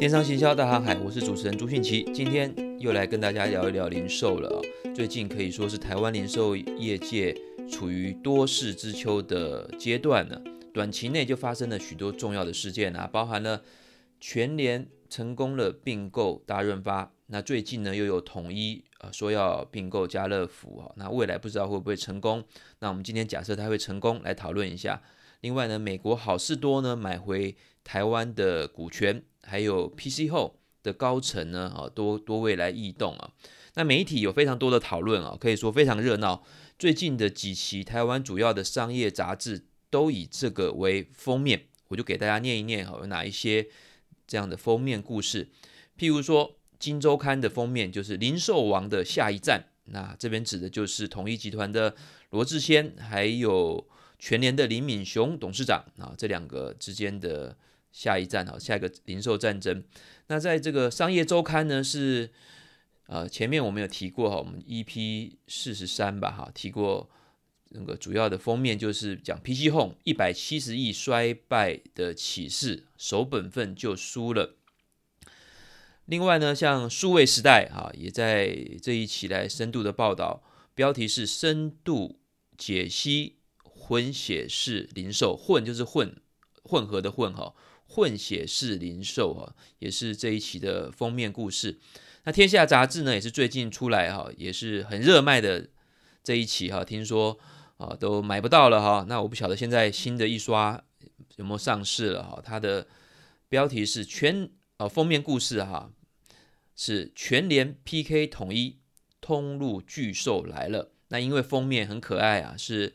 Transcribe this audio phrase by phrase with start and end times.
[0.00, 4.62] 电商行销大航海，我是主持人朱迅奇，今天又来跟大家聊一聊零售了。
[4.94, 7.36] 最近可以说是台湾零售业界
[7.70, 10.40] 处于多事之秋的阶段呢，
[10.72, 13.60] 短期内就发生了许多重要的事件啊，包含了
[14.18, 22.42] 全联成功了并购大润发，那最近呢又有统一啊说要并购家乐福啊，那未来不知道会不会成功？
[22.78, 25.02] 那我们今天假设它会成功，来讨论一下。
[25.40, 33.32] 另外呢，美国好事多呢买回台湾的股权，还有 PC 后的高层呢啊多多位来异动啊。
[33.74, 36.44] 那媒体有非常多的讨论啊，可以说非常热闹。
[36.78, 43.66] 最近的几期台湾主要的商业杂志都以这个为封面，我就给大家念一念哈，有哪一些
[44.26, 45.48] 这样的封面故事。
[45.98, 51.94] 譬如说，《金周刊》的封面就是“零售王的下一站”，那这边指的就是统一集团的
[52.30, 53.88] 罗志谦，还有。
[54.20, 57.56] 全联的林敏雄董事长啊，这两个之间的
[57.90, 59.82] 下一站啊，下一个零售战争。
[60.26, 62.30] 那在这个商业周刊呢，是
[63.06, 67.08] 呃前面我们有提过哈，我们 EP 四十三吧哈，提过
[67.70, 74.56] 那个主要的封面就是讲 PC Home 一百七十亿衰败的启示，守本分就输了。
[76.04, 80.42] 另外呢，像数位时代啊，也在这一期来深度的报道，
[80.74, 82.20] 标题是深度
[82.58, 83.39] 解析。
[83.90, 86.14] 混血式零售，混就是混，
[86.62, 87.52] 混合的混哈，
[87.88, 91.80] 混血式零售哈，也是这一期的封面故事。
[92.22, 95.70] 那天下杂志呢，也是最近出来哈，也是很热卖的
[96.22, 97.36] 这一期哈，听说
[97.78, 99.04] 啊都买不到了哈。
[99.08, 100.80] 那我不晓得现在新的一刷
[101.34, 102.40] 有没有上市了哈。
[102.44, 102.86] 它的
[103.48, 105.90] 标题是全啊封面故事哈，
[106.76, 108.78] 是全联 PK 统一
[109.20, 110.92] 通路巨兽来了。
[111.08, 112.94] 那因为封面很可爱啊，是。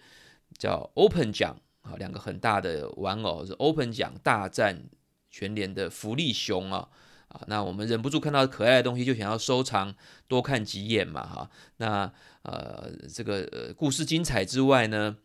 [0.57, 4.89] 叫 Open 奖啊，两个很大的玩偶是 Open 奖大战
[5.29, 6.87] 全联的福利熊啊
[7.27, 9.93] 啊，那我们忍不住看到可爱的东西就想要收藏
[10.27, 11.49] 多看几眼嘛哈。
[11.77, 12.11] 那
[12.43, 15.17] 呃这个故事精彩之外呢，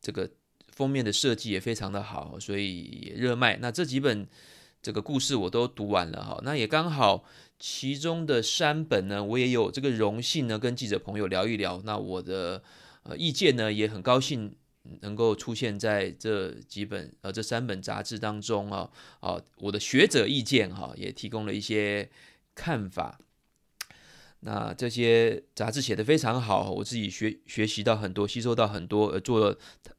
[0.00, 0.30] 这个
[0.68, 3.58] 封面的设计也非常的好，所以也热卖。
[3.58, 4.26] 那这几本
[4.80, 7.24] 这个故事我都读完了哈，那也刚好
[7.58, 11.82] 其中的三本呢，我也有这个荣幸呢跟记者朋友聊一聊。
[11.84, 12.62] 那我的。
[13.08, 14.54] 呃，意见呢也很高兴
[15.00, 18.90] 能够出现在这几本呃这三本杂志当中啊
[19.20, 22.10] 啊，我的学者意见哈也提供了一些
[22.54, 23.18] 看法。
[24.40, 29.58] 那这些杂志写得非常好，我自己学学习到很多，吸收到很多，呃，做了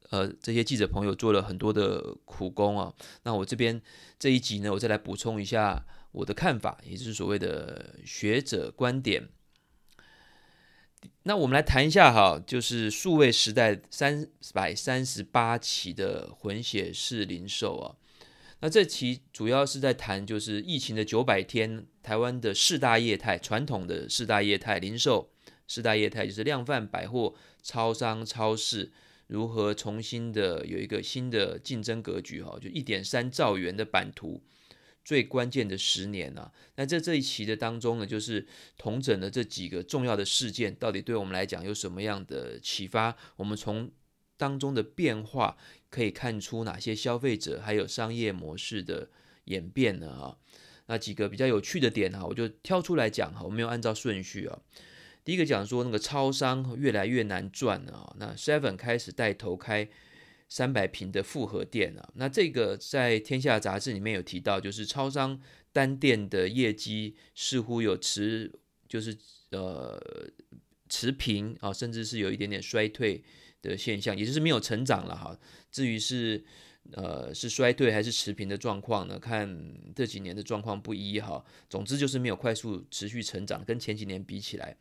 [0.09, 2.93] 呃这些记者朋友做了很多的苦工啊。
[3.23, 3.81] 那我这边
[4.19, 9.27] 这一集呢，我再来补充一下我的看法，也就是所谓的学者观点。
[11.23, 17.95] 那我们来谈一下哈，就是数位时代三百三十八期的混血式零售啊。
[18.59, 25.29] 那这期主要是在谈，就是疫情的九百天，台湾的四大业态，传统的四大业态零售
[25.67, 28.91] 四大业态，就是量贩百货、超商、超市，
[29.27, 34.41] 如何重新的有一个新的竞争格局哈，就一点三兆元的版图。
[35.07, 38.45] 最关键的十年啊，那在这一期的当中呢，就是
[38.77, 43.15] 同整的这几个重要的事件，到底对我们来讲有什么样的启发？
[43.37, 43.89] 我们从
[44.35, 45.55] 当中的变化
[45.89, 49.07] 可以看出哪些消费者还有商业模式的
[49.45, 50.11] 演变呢？
[50.11, 50.35] 啊，
[50.87, 54.59] 那几个比较有趣的点哈，我就挑出来讲哈，我没有按照顺序啊。
[55.23, 59.87] 第一个讲说那个超商越来越难赚了啊，那 Seven 开始带头开。
[60.49, 65.39] 三百平的复合店啊，那这个在天下杂志里面有提到，就是超商
[65.73, 68.49] 单店的业绩似乎有持，
[68.87, 69.17] 就是
[69.51, 70.01] 呃
[70.87, 73.21] 持平啊，甚至是有一点点衰退
[73.61, 75.37] 的现象，也就是没有成长了哈。
[75.69, 76.41] 至于是
[76.93, 79.19] 呃是衰退还是持平的状况呢？
[79.19, 81.43] 看这几年的状况不一哈。
[81.69, 84.77] 总之就是没有快速持续成长，跟前几年比起来。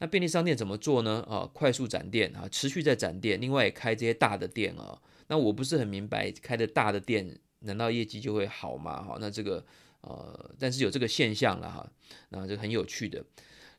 [0.00, 1.24] 那便利商店怎么做呢？
[1.28, 5.00] 啊，快速展店啊，持续在展店，另外也开这些大的店啊。
[5.26, 9.02] 那我不是很明白，开的大的店，难道业绩就会好吗？
[9.02, 9.66] 哈，那这个
[10.02, 11.92] 呃，但是有这个现象了哈，
[12.28, 13.24] 那这很有趣的。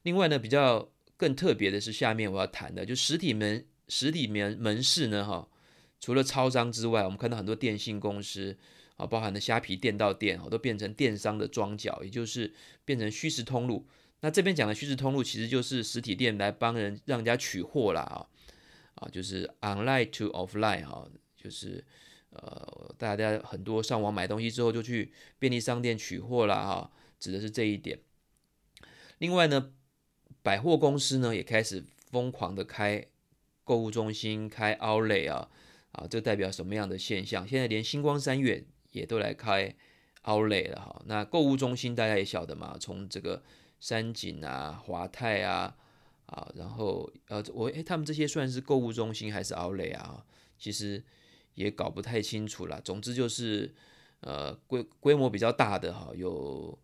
[0.03, 5.47] 另外呢，比较更特别的是下面我要谈的，就实体门实体门门市呢，哈，
[5.99, 8.57] 除了超商之外，我们看到很多电信公司
[8.97, 13.87] 啊，包含的虾皮店到店，都变成电商的庄脚，也就是变成虚实通路。
[14.21, 18.27] 那这边讲的虚实通路，其实就是实体店来帮人让人家取货啦啊，
[18.95, 21.83] 啊，就是 online to offline 哈，就是
[22.31, 27.99] 呃，大家很多上网买东西之后就去便利商店取货啦哈，指的是这一点。
[29.19, 29.71] 另外呢，
[30.41, 33.05] 百货公司呢也开始疯狂的开
[33.63, 35.49] 购物中心、开 outlet 啊，
[35.91, 37.47] 啊，这代表什么样的现象？
[37.47, 39.75] 现在连星光三月也都来开
[40.23, 41.01] Outlet 了哈。
[41.05, 43.43] 那购物中心大家也晓得嘛，从这个
[43.79, 45.75] 山景啊、华泰啊
[46.25, 50.25] 啊，然后呃我诶他们这些算是购物中心还是 Outlet 啊？
[50.57, 51.03] 其实
[51.55, 52.79] 也搞不太清楚啦。
[52.83, 53.73] 总之就是
[54.21, 56.77] 呃规规模比较大的哈，有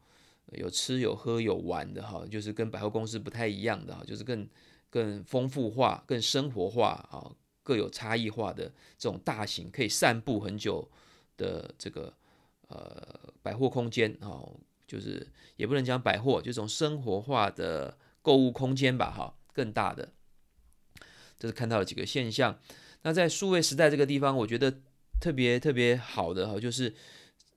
[0.54, 4.48] 有吃有喝有玩的哈，就是跟百货公司不太一样的哈，就是更
[4.90, 7.30] 更丰富化、更生活化啊，
[7.62, 10.90] 各有差异化的这种大型可以散步很久
[11.36, 12.14] 的这个
[12.70, 14.42] 呃百货空间啊，
[14.88, 20.14] 就是也不能讲百货，就这种生活化的购物空间吧哈，更大的，
[21.38, 22.60] 这是看到了几个现象。
[23.04, 24.82] 那在数位时代这个地方，我觉得
[25.22, 26.94] 特别特别好的哈，就是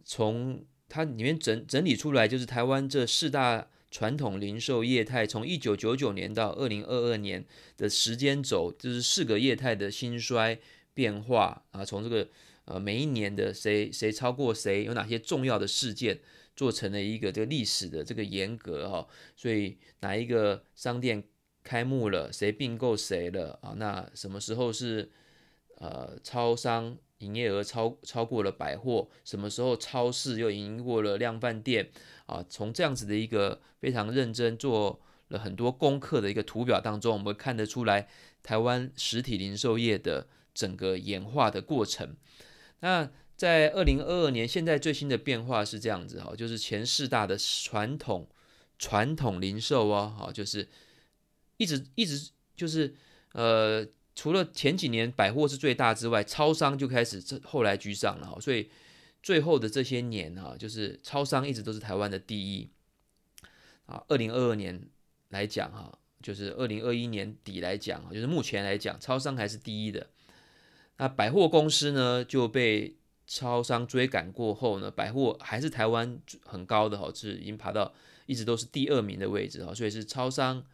[0.05, 7.45] 从它里面整整理出来，就是台湾这四大传统零售业态，从一九九九年到二零二二年
[7.79, 10.59] 的时间轴，就是四个业态的兴衰
[10.93, 12.29] 变化啊，从这个
[12.67, 16.21] 呃每一年的谁谁超过谁，有哪些重要的事件，
[16.59, 21.25] 做成了一个这个历史的这个严格哈，所以哪一个商店
[21.63, 23.73] 开幕了，谁并购谁了啊？
[23.79, 25.11] 那什么时候是？
[25.81, 31.89] 呃，超商营业额超超过了百货，什么时候超市又赢过了量贩店
[32.27, 32.45] 啊？
[32.49, 38.09] 从这样子的一个非常认真做了很多功课的一个图表当中，我们看得出来
[38.43, 42.17] 台湾实体零售业的整个演化的过程。
[42.81, 43.09] 那
[43.39, 48.29] 在二零二二年，现在最新的变化是这样子哈，就是前四大的传统
[48.79, 50.69] 传统零售哦，哈，就是
[51.57, 52.95] 一直一直就是
[53.33, 53.89] 呃。
[54.21, 58.69] 除了前几年百货是最大之外，超商就开始这后来居上了哈，所以
[59.23, 62.69] 最后的这些年哈，就是超商一直都是台湾的第一
[63.87, 64.03] 啊。
[64.09, 64.83] 二零二二年
[65.29, 70.09] 来讲哈，就是二零二一年底来讲，就是目前来讲，超商还是第一的。
[70.97, 72.97] 那百货公司呢就被
[73.29, 77.93] 超商追赶过后呢，百货还是台湾很高的哈，是已经爬到
[78.25, 80.65] 一直都是第二名的位置哈，所以是超商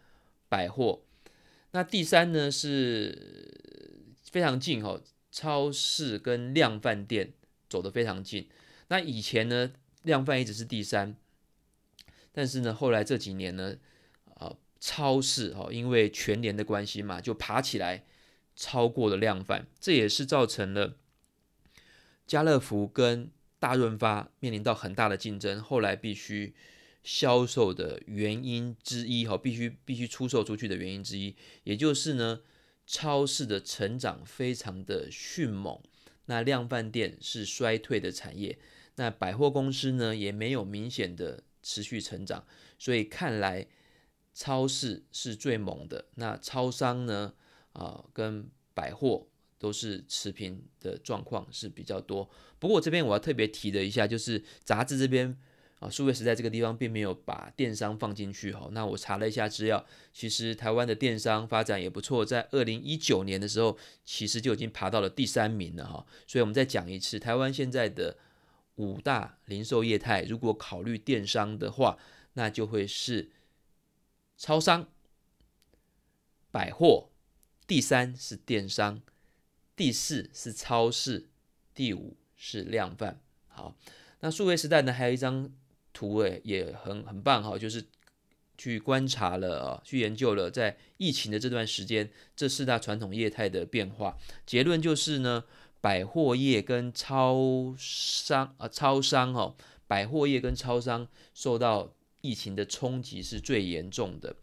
[0.48, 1.00] 百货。
[1.72, 3.98] 那第三呢是
[4.30, 5.00] 非常近哈，
[5.32, 7.32] 超市跟量贩店
[7.68, 8.48] 走得非常近。
[8.86, 9.72] 那以前呢，
[10.04, 11.16] 量贩一直是第三，
[12.30, 13.76] 但是呢，后来这几年呢，
[14.34, 18.04] 啊，超市哈，因为全联的关系嘛，就爬起来
[18.54, 20.94] 超过了量贩，这也是造成了
[22.26, 26.54] 家乐福跟大润发面临到很大的竞争，后来必须。
[27.06, 32.40] 销售的原因之一，哈，必须必须出售出去的原因之一，也就是呢，
[32.86, 35.78] 超市的成长非常的迅猛，
[36.24, 38.58] 那量贩店是衰退的产业，
[38.94, 42.46] 那百货公司呢也没有明显的持续成长，
[42.78, 43.66] 所以看来
[44.32, 47.34] 超市是最猛的，那超商呢，
[47.74, 49.26] 啊，跟百货
[49.64, 52.28] 都是持平的状况是比较多。
[52.58, 55.34] 不过这边我要特别提的一下，就是杂志这边。
[55.80, 58.68] 啊，数位时代这个地方并没有把电商放进去哈。
[58.70, 66.06] 那我查了一下资料，其实台湾的电商发展也不错，在二零一九年的时候，其实就已经爬到了第三名了哈。
[66.26, 68.16] 所以我们再讲一次，台湾现在的
[68.76, 71.98] 五大零售业态，如果考虑电商的话，
[72.34, 73.30] 那就会是
[74.38, 74.88] 超商、
[76.52, 77.10] 百货，
[77.66, 79.02] 第三是电商，
[79.76, 81.28] 第四是超市，
[81.74, 83.20] 第五是量贩。
[83.48, 83.76] 好，
[84.20, 85.50] 那数位时代呢，还有一张。
[85.96, 87.86] 图诶也很很棒哈，就是
[88.58, 94.18] 去观察了啊，去研究了在疫情的这段时间，这四大传统业态的变化。
[94.44, 95.44] 结论就是呢，
[95.80, 99.54] 百货业跟超商啊，超商哦，
[99.86, 104.34] 百货业跟超商受到疫情的冲击是最严重的。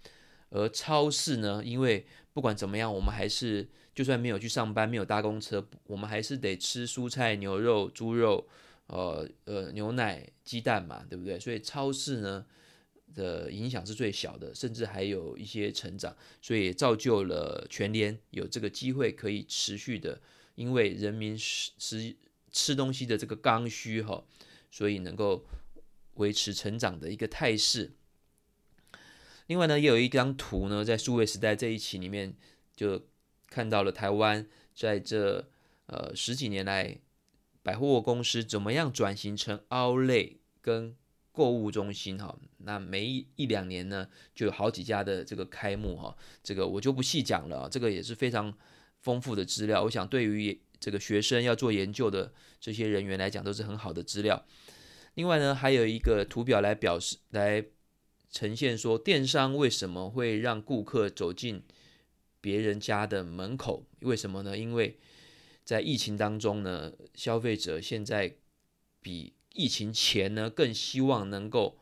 [0.51, 8.47] 而超市呢，因为不管怎么样，我们还是就算没有去上班，没有搭公车，我们还是得吃蔬菜、牛肉、猪肉。
[8.87, 11.39] 呃呃，牛奶、鸡蛋嘛，对不对？
[11.39, 12.45] 所以超市呢
[13.13, 20.19] 的影响是最小的，甚至还有一些成长，所以造就了全联有这个机会可以持续的，
[20.55, 22.17] 因为人民吃吃
[22.51, 24.25] 吃东西的这个刚需哈，
[24.69, 25.45] 所以能够
[26.15, 27.93] 维持成长的一个态势。
[29.47, 32.33] 另外呢，也有一张图呢，在数位时代这一期里面
[32.75, 33.01] 就
[33.51, 35.47] 看到了台湾在这
[35.85, 36.97] 呃十几年来。
[37.63, 40.95] 百货公司怎么样转型成 Outlet 跟
[41.31, 42.35] 购物中心哈？
[42.57, 46.17] 那每一一两年呢，就有好几家的这个开幕哈。
[46.41, 48.51] 这个我就不细讲了，这个也是非常
[48.97, 49.83] 丰富的资料。
[49.83, 54.43] 我想对于这个学生要做研究的这些人员来讲，都是很好的资料。
[55.13, 57.63] 另外呢，还有一个图表来表示，来
[58.31, 61.61] 呈现说电商为什么会让顾客走进
[62.41, 63.85] 别人家的门口？
[64.01, 64.57] 为什么呢？
[64.57, 64.97] 因为
[65.63, 68.35] 在疫情当中呢，消费者现在
[68.99, 71.77] 比疫情前呢，更希望能够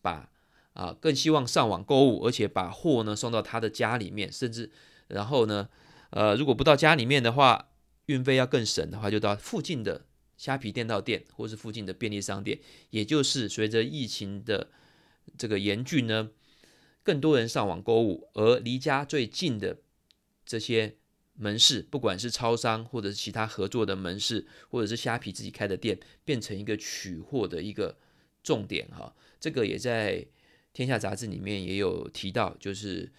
[0.00, 0.30] 把
[0.72, 4.70] 啊，更希望上网购物，而且把货呢送到他的家里面，甚至
[5.08, 5.68] 然后呢，
[6.10, 7.70] 呃，如果不到家里面的话，
[8.06, 12.60] 运费要更省的话，就到附近的虾皮店到店，或是附近的便利商店。
[12.90, 14.68] 也就是随着疫情的
[15.36, 16.30] 这个严峻呢，
[17.02, 19.78] 更多人上网购物，而离家最近的
[20.46, 20.96] 这些。
[21.38, 27.94] 门市，不管是超商或者是其他合作的门市，或者是虾皮自己开的店，变成一个取货的一个
[28.42, 29.14] 重点哈。
[29.38, 30.14] 这个也在
[30.72, 33.12] 《天下杂志》里面也有提到，就是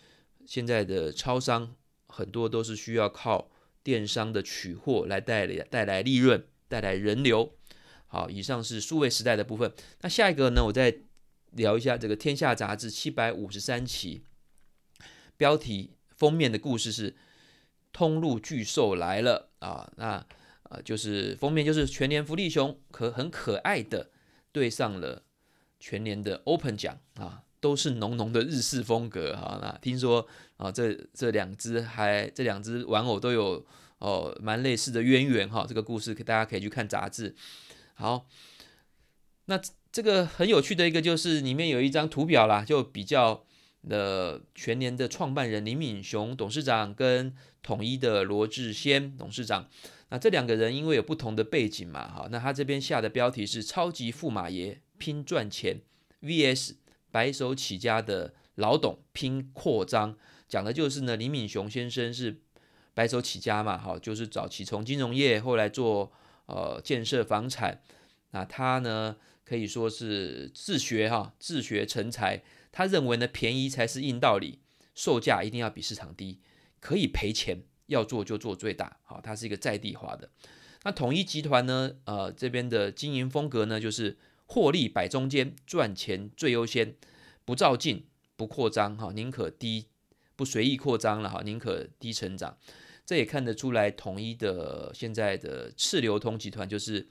[0.48, 1.76] 现在的超商
[2.08, 3.52] 很多都是需要靠
[3.84, 7.54] 电商的取货来带来带来利润，带来人流。
[8.08, 9.72] 好，以上是数位时代的部分。
[10.02, 11.02] 那下一个呢，我再
[11.52, 14.24] 聊一下这个《天下杂志》七百五十三期
[15.38, 17.16] 标题封面的故事是。
[17.94, 19.92] 通路巨兽来了啊！
[19.96, 20.24] 那
[20.64, 24.12] 呃，就是封面就是全年福利熊可很可爱的
[24.52, 25.24] 对上了
[25.80, 29.58] 全年的 Open 奖啊，都是浓浓的日式风格哈。
[29.64, 33.66] 那听说啊，这这两只还这两只玩偶都有
[33.98, 35.66] 哦蛮类似的渊源哈。
[35.68, 37.36] 这个故事大家可以去看杂志。
[37.96, 38.28] 好，
[39.46, 39.60] 那
[39.92, 43.47] 这个很有趣的一个就是里面有一张图表啦，就比较。
[43.88, 49.70] 的全联的创办人林敏雄董事长跟统一的罗志先董事长，
[50.10, 55.82] 那这两个人因为有不同的背景嘛，哈，那他这边下的标题是“超级驸马爷拼赚钱
[56.22, 56.76] VS
[57.12, 60.18] 白手起家的老董拼扩张”，
[60.48, 62.42] 讲的就是呢，林敏雄先生是
[62.94, 66.12] 白手起家嘛，哈，就是早期从金融业，后来做
[66.46, 67.82] 呃建设房产，
[68.32, 72.44] 那他呢可以说是自学哈，自学成才。
[72.72, 74.60] 他认为呢，便宜才是硬道理，
[74.94, 76.42] 售价一定要比市场低，
[76.80, 78.98] 可以赔钱，要做就做最大。
[79.04, 80.30] 好，它是一个在地化的。
[80.84, 86.96] 那统一集团呢，呃，这边的经营风格呢，就是获利摆中间，赚钱最优先，
[87.44, 88.06] 不躁进，
[88.36, 89.88] 不扩张，哈，宁可低，
[90.36, 92.58] 不随意扩张了，哈，宁可低成长。
[93.06, 97.08] 这也看得出来，统一的现在的次流通集团就是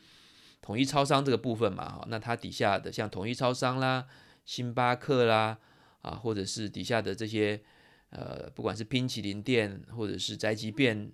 [0.63, 4.07] 统一超商这个部分嘛，哈，那它底下的像统一超商啦。
[4.47, 5.59] 星巴克啦，
[6.01, 7.61] 啊，或者是底下的这些，
[8.09, 11.13] 呃，不管是冰淇淋店，或者是宅急便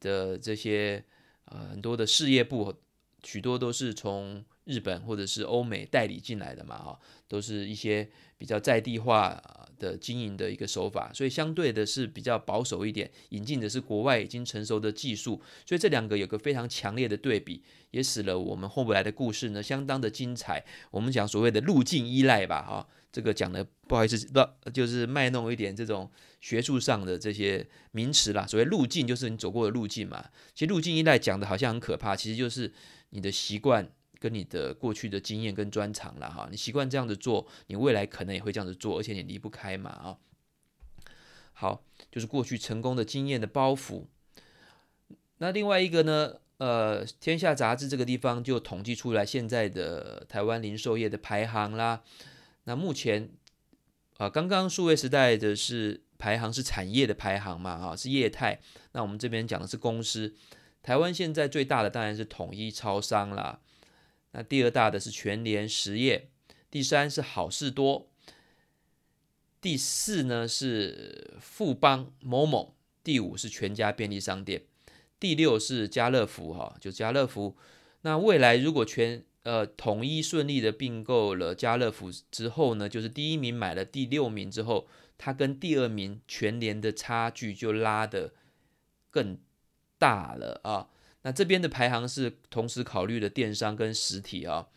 [0.00, 1.04] 的这些，
[1.44, 2.74] 呃，很多的事业部，
[3.22, 9.40] 许多都是从日本或者是欧美代理进来的嘛，哈，都是一些比较在地化
[9.82, 17.62] 的经营的一个手法，所以相对的是比较保守一点，引进的是国外已经成熟的技术，所以这两个有个非常强烈的对比。
[17.90, 20.64] 也使了我们后来的故事呢，相当的精彩。
[20.90, 26.10] 我们讲所谓的路径依赖吧，哈，这个讲的不好意思，不就是卖弄一点这种
[26.40, 28.46] 学术上的这些名词啦。
[28.46, 30.24] 所谓路径就是你走过的路径嘛。
[30.54, 32.72] 其实路径依赖讲的好像很可怕，其实就是
[33.10, 36.46] 你的习惯跟你的过去的经验跟专长了哈。
[36.48, 40.16] 你习惯这样子做，你未来可能也会这样子做，而且你离不开嘛啊。
[41.52, 44.04] 好，就是过去成功的经验的包袱。
[45.38, 46.34] 那另外一个呢？
[46.58, 52.04] 呃，天下杂志这个地方就统计出来现在的台湾零售业的排行啦。
[52.64, 53.30] 那目前
[54.18, 58.60] 啊，刚刚数位时代的是排行是产业的排行嘛，哈，是业态。
[58.92, 60.36] 那我们这边讲的是公司。
[60.84, 63.58] 台湾现在最大的当然是统一超商啦。
[64.32, 66.28] 那第二大的是全联实业，
[66.70, 68.08] 第三是好事多，
[69.60, 72.74] 第四呢是富邦某某，
[73.04, 74.64] 第五是全家便利商店。
[75.20, 77.56] 第六是家乐福，哈，就家乐福。
[78.00, 88.32] 那未来如果全呃统一顺利的并购了家乐福之后呢，就是第一名买了第六名之后，它跟第二名全联的差距就拉得
[89.10, 89.38] 更
[89.98, 90.88] 大了啊。
[91.22, 94.68] 那这边的排行是同时考虑的电商跟实体啊。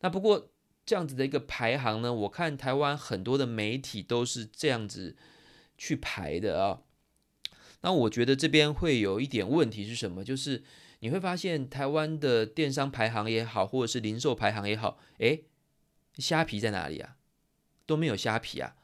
[0.00, 0.50] 那不过
[0.84, 5.16] 这样子的一个排行呢，我看台湾很多的媒体都是这样子
[5.78, 6.82] 去排的啊。
[7.82, 10.24] 那我觉得这边会有一点问题是什么？
[10.24, 10.62] 就是
[11.00, 15.44] 你会发现台湾的电商排行也好，或者是零售排行也好，诶，
[16.18, 17.16] 虾皮在哪里啊？
[17.84, 18.76] 都没有虾皮啊！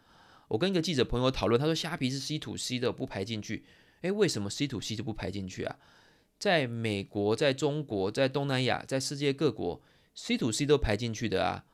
[0.49, 3.65] 我跟一个记者朋友讨论，他说虾皮是 C to C 的，不排进去。
[4.03, 5.79] 诶，为什么 C to C 就不排进去啊？
[6.39, 9.83] 在美国、在中国、在东南亚、在世界各国
[10.15, 11.65] ，C to C 都排进去的啊。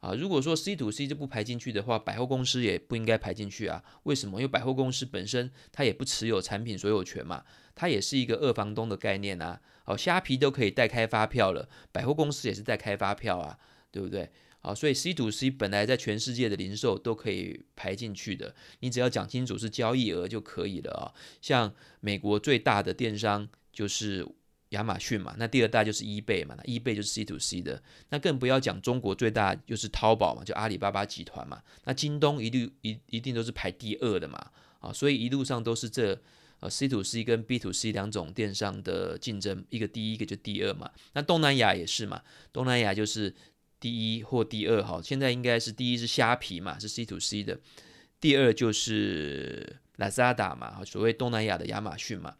[0.00, 3.82] 啊，如果说 C to C 就不排进去的话，百货公司也不应该排进去啊。
[4.02, 4.38] 为什么？
[4.38, 7.42] 因为百货公司本身它也不持有产品所有权嘛，
[7.74, 9.60] 它也是一个二房东的概念啊。
[9.82, 13.58] 好，虾皮都可以代开发票了，百货公司也是代开发票啊，
[13.90, 14.30] 对不对？
[14.60, 21.12] 好，所以 C to C 本来在全世界的零售都可以排进去的，你只要讲清楚是交易额就可以了啊。
[21.40, 24.26] 像美国最大的电商就是
[24.70, 34.50] 亚马逊嘛，那第二大就是 eBay 嘛，那 eBay 就是 C to C 的，那更不要讲中国最大就是淘宝嘛，就阿里巴巴集团嘛，那京东一律一一定都是排第二的嘛，
[34.80, 36.20] 啊，所以一路上都是这
[36.60, 43.32] 呃 C to C 跟 B to C 两种电商的竞争，一个第一，一个就第二嘛，那东南亚也是嘛，东南亚就是
[43.78, 47.60] 第一或第二，哈，现在应该是第一是虾皮嘛，是 C to C 的，
[48.18, 52.34] 第二就是 Lazada 嘛，所谓东南亚的亚马逊嘛。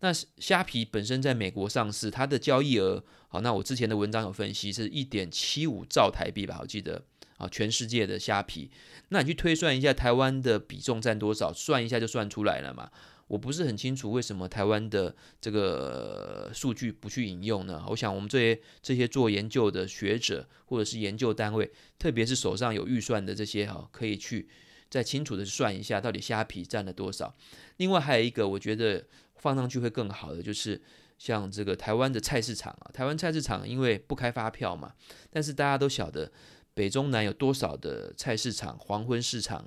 [0.00, 7.02] 那虾皮本身在美国上市，它的交易额好，那我之前的文章有分析是一点七五兆台币吧，我记得
[7.38, 8.70] 啊，全世界的虾皮，
[9.08, 12.90] 那你去推算一下台湾的比重占多少，算一下就算出来了嘛。
[13.28, 17.82] 我不是很清楚为什么台湾的这个数据不去引用呢？
[17.88, 24.48] 我想我们这些这些做研究的学者或者是研究单位，特别是手上有预算的这些哈，可以去
[24.90, 27.34] 再清楚的算一下到底虾皮占了多少。
[27.78, 29.06] 另外还有一个，我觉得。
[29.38, 30.80] 放上去会更好的，就是
[31.18, 34.94] 像这个台湾的菜市场啊，台湾菜市场因为不开发票嘛，
[35.30, 36.30] 但是大家都晓得
[36.74, 39.66] 北中南有多少的菜市场、黄昏市场、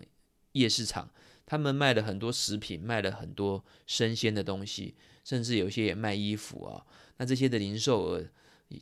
[0.51, 1.09] 夜市场，
[1.45, 6.85] 他们卖了很多食品，卖了很多生鲜的东西，甚至有些也卖衣服啊。
[7.17, 8.23] 那这些的零售额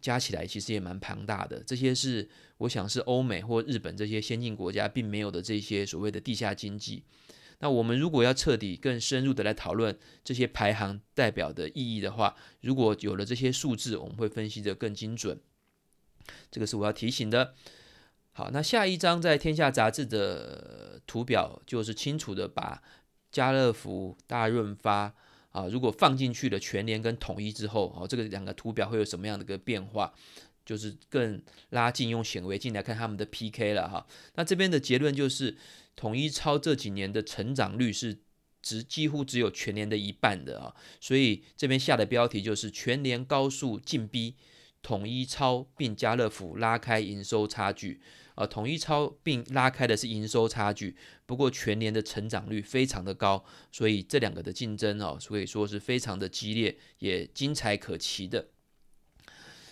[0.02, 2.28] 加起来其实也蛮庞大的，这些是
[2.58, 7.04] 我想是欧美或日本这些先进国家并没有的这些所谓的地下经济。
[7.60, 15.40] 那我们如果要彻底、更深入的来讨论这些排行代表的意义的话，如果有了这些数字，我们会分析得更精准。
[16.52, 17.56] 这个是我要提醒的。
[18.34, 22.84] 好，那下一张在《天下》杂志的图表就是清楚的把
[23.32, 25.16] 家乐福、大润发
[25.50, 30.14] 啊，如果放进去了全联跟统一之后，哦，这个两个图表会有什么样的一个变化？
[30.64, 34.06] 就是更拉近用显微镜来看他们的 PK 了哈。
[34.36, 35.58] 那这边的结论就是。
[35.98, 38.20] 统一超这几年的成长率是
[38.62, 44.36] 只几乎只有全年的一半的啊，所以这边下的标题就是全年高速进逼
[44.82, 48.00] 统一超并家乐福拉开营收差距
[48.36, 50.96] 啊，统一超并拉开的是营收差距，
[51.26, 58.50] 不过全年的成长率非常的高，所以这两个的竞争哦，所以说是非常的激烈，也精彩可期的。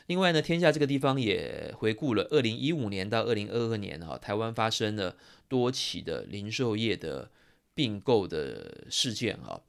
[0.07, 7.31] 另外呢，天下这个地方也回顾了二零一五年到二零二二年啊，台湾发生了多起的零售业的
[7.73, 9.61] 并购的事件啊。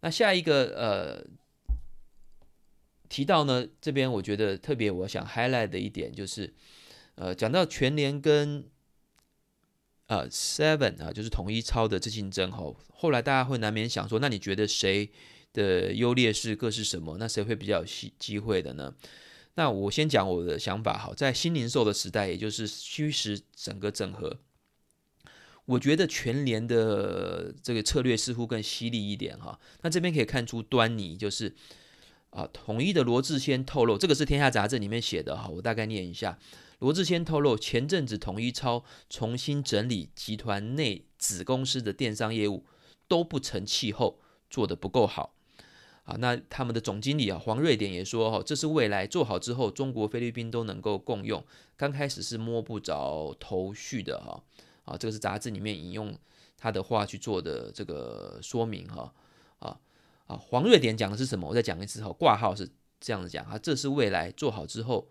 [0.00, 1.26] 那下一个呃
[3.10, 6.54] 提到呢，这边我觉得特别我想 highlight 的一点就是，
[7.16, 8.64] 呃，讲到全联跟
[10.06, 15.10] 呃 Seven 啊，就是统一超的这竞争后，后来大家会难免想说，那你觉得谁？
[15.52, 17.16] 的优劣势各是什么？
[17.18, 18.94] 那谁会比较有机机会的呢？
[19.54, 20.96] 那我先讲我的想法。
[20.96, 24.38] 好，在新零售的时代，也就是虚实整个整合，
[25.64, 29.58] 我觉得全联的这个策略似乎更犀利一点哈。
[29.82, 31.54] 那这边可以看出端倪，就是
[32.30, 36.38] 啊，统一的罗志谦透露，这个是天下杂志里面写的哈，我大概念一下。
[36.78, 42.64] 罗志谦透露，前阵子统一超重新整理集团内子公司的电商业务，
[43.08, 45.34] 都不成气候，做得不够好。
[46.08, 51.44] 啊，那他们的总经理啊，黄瑞典也说，哈，这是未来做好之后，中国、菲律宾都能够共用。
[51.76, 54.42] 刚开始是摸不着头绪的，哈，
[54.84, 56.16] 啊，这个是杂志里面引用
[56.56, 59.12] 他的话去做的这个说明，哈，
[59.58, 59.78] 啊
[60.26, 61.46] 啊，黄瑞典讲的是什么？
[61.46, 62.66] 我再讲一次，哈，挂号是
[62.98, 65.06] 这样子讲，啊，这是未来做好之后。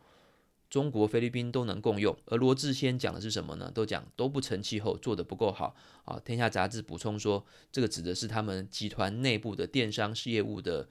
[0.69, 3.71] 中国、菲律宾都能共用，而罗志先讲的是什么呢？
[3.73, 6.19] 都讲都不成气候，做得不够好啊。
[6.19, 10.89] 天下杂志补充说，这个指的是他们集团内部的电商事业务的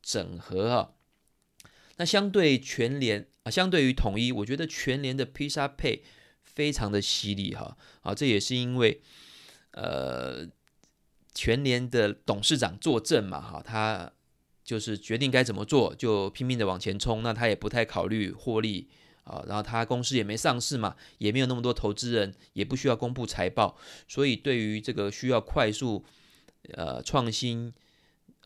[0.00, 0.90] 整合啊。
[1.96, 6.02] 那相对全联啊，相对于统一，我觉得全联的 PizzaPay
[6.44, 8.14] 非常的犀利哈啊。
[8.14, 9.02] 这也是因为
[9.72, 10.46] 呃，
[11.34, 14.12] 全联的董事长坐镇嘛哈，他
[14.62, 18.88] 就是决定该怎么做，就拼命的往前冲，那他也不太考虑获利。
[19.28, 23.76] 啊，然后他公司也没上市嘛，也没有那么多投资人，也不需要公布财报，
[24.08, 26.02] 所以对于这个需要快速
[26.72, 27.72] 呃创新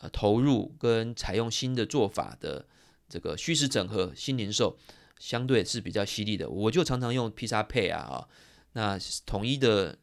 [0.00, 2.66] 呃投入跟采用新的做法的
[3.08, 4.76] 这个虚实整合新零售，
[5.18, 6.50] 相对是比较犀利的。
[6.50, 8.28] 我就常常用 PizzaPay 啊啊，
[8.72, 9.96] 那统一的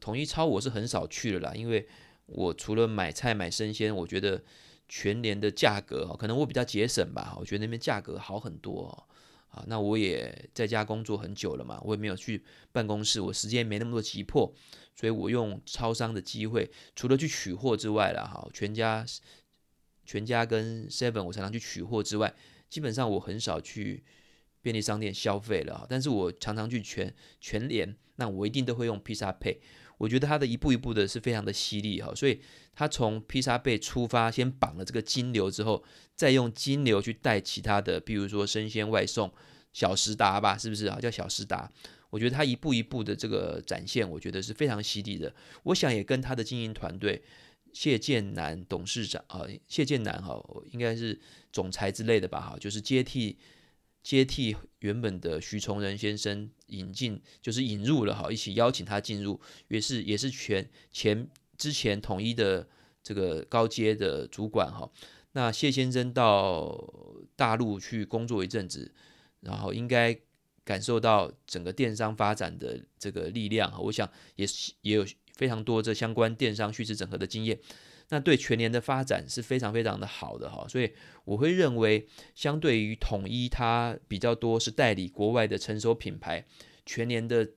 [0.00, 1.86] 统一超我是很少去了啦，因为
[2.26, 4.42] 我除了买菜买生鲜，我觉得
[4.88, 9.06] 全联的价格可能我比较节省吧，我觉得那边价格好很多。
[9.50, 14.54] 啊，那我也在家工作很久了嘛，我也没有去办公室，我时间没那么多急迫，
[14.94, 19.04] 所以我用超商的机会，除了去取货之外啦，哈，全家、
[20.04, 22.34] 全家跟 Seven 我常常去取货之外，
[22.68, 24.04] 基本上我很少去
[24.62, 29.58] 便利商店消费了，但是我常常去全全联，那我一定都会用 PizzaPay。
[30.00, 32.40] 我觉得他的一步一步的是非常的犀利哈，所以
[32.72, 35.84] 他从披萨贝出发，先绑了这个金流之后，
[36.16, 39.30] 再用金流去带其他的，比如说生鲜外送、
[39.74, 40.98] 小时达吧，是不是啊？
[40.98, 41.70] 叫小时达。
[42.08, 45.34] 我觉得他一步一步的这个展现，我觉得是非常犀利的。
[45.64, 47.22] 我想也跟他的经营团队
[47.74, 51.20] 谢建南董事长啊，谢建南哈，应该是
[51.52, 53.36] 总裁之类的吧哈，就是接替
[54.02, 62.68] 接替原本的徐崇仁先生引进，就是引入了哈，一起邀请他进入，也是也是全前之前统一的
[63.02, 64.90] 这个高阶的主管哈。
[65.32, 66.92] 那谢先生到
[67.36, 68.92] 大陆去工作一阵子，
[69.40, 70.18] 然后应该。
[70.62, 77.58] 感受到整个电商发展的这个力量，我想也是也有非常多这相关电商虚实整合的经验，
[78.10, 80.92] 那对全年的发展是非常非常的好的哈，所以
[81.24, 86.46] 我会认为，相对于统一，它比较多是代理国外的成熟品牌，
[86.84, 87.50] 全年的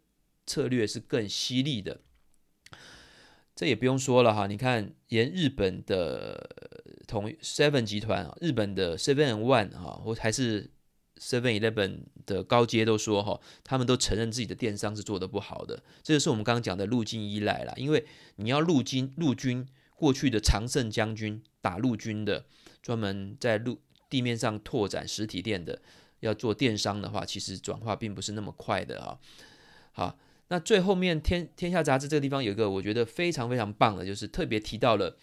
[0.45, 2.01] 策略是更犀利的。
[3.55, 6.49] 这也不用说了哈，你看连日本的
[7.07, 10.71] 统 Seven 集团啊，日本的 Seven One 哈，或还是。
[11.15, 17.73] Seven Eleven 的高阶都说哈，他们都承认自己的电商是做的不好的，这就是我们刚刚讲的路径依赖啦。
[17.77, 18.05] 因为
[18.37, 19.65] 你要陆军，陆军
[20.03, 22.45] 过去的常胜将军打陆军的，
[22.81, 25.81] 专门在陆地面上拓展实体店的，
[26.19, 29.17] 要做电商的话，其实转化并不是那么快的哈。
[29.93, 35.17] 好，那最后面天天下杂志这个地方有一个我觉得非常非常棒的，就是特别提到了。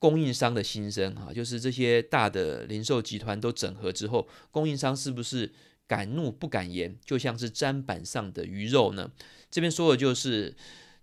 [0.00, 5.52] 供应商的心声哈，就是这些大的零售集团都整合之后，供应商是不是
[5.88, 9.10] 敢怒不敢言，就像是砧板上的鱼肉呢？
[9.50, 10.54] 这边说的就是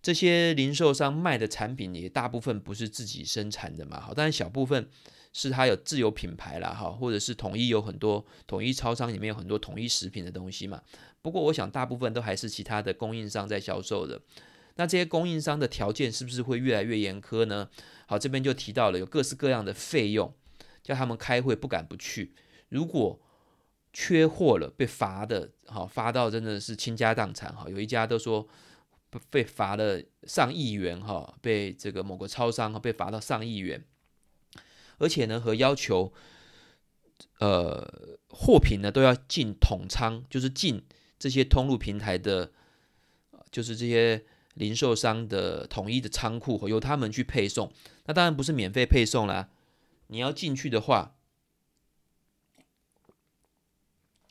[0.06, 4.88] 这些零售商卖的产品也大部分不是自己生产的嘛，好，当然小部分
[5.34, 10.80] 是他有自有品牌啦，哈，或者是统一有很多统一超商里面有很多统一食品的东西嘛。
[11.24, 14.22] 不过我想大部分都还是其他的供应商在销售的。
[14.76, 17.68] 那这些供应商的条件是不是会越来越严苛呢？
[18.06, 20.32] 好，这边就提到了有各式各样的费用，
[20.84, 22.36] 叫他们开会不敢不去。
[22.70, 23.20] 如果
[23.92, 27.52] 缺货了，被罚的，好罚到真的是倾家荡产。
[27.56, 28.48] 哈，有一家都说
[29.30, 33.84] 被罚了上亿元，哈，被这个某个超商被罚到上亿元，
[34.98, 36.14] 而且呢，和要求，
[37.40, 40.84] 呃，货品呢都要进统仓，就是进
[41.18, 42.52] 这些通路平台的，
[43.52, 44.26] 就是这些。
[44.56, 47.74] 零售商的统一的仓库，由他们去配送，
[48.06, 49.50] 那当然不是免费配送啦。
[50.08, 51.18] 你要进去的话，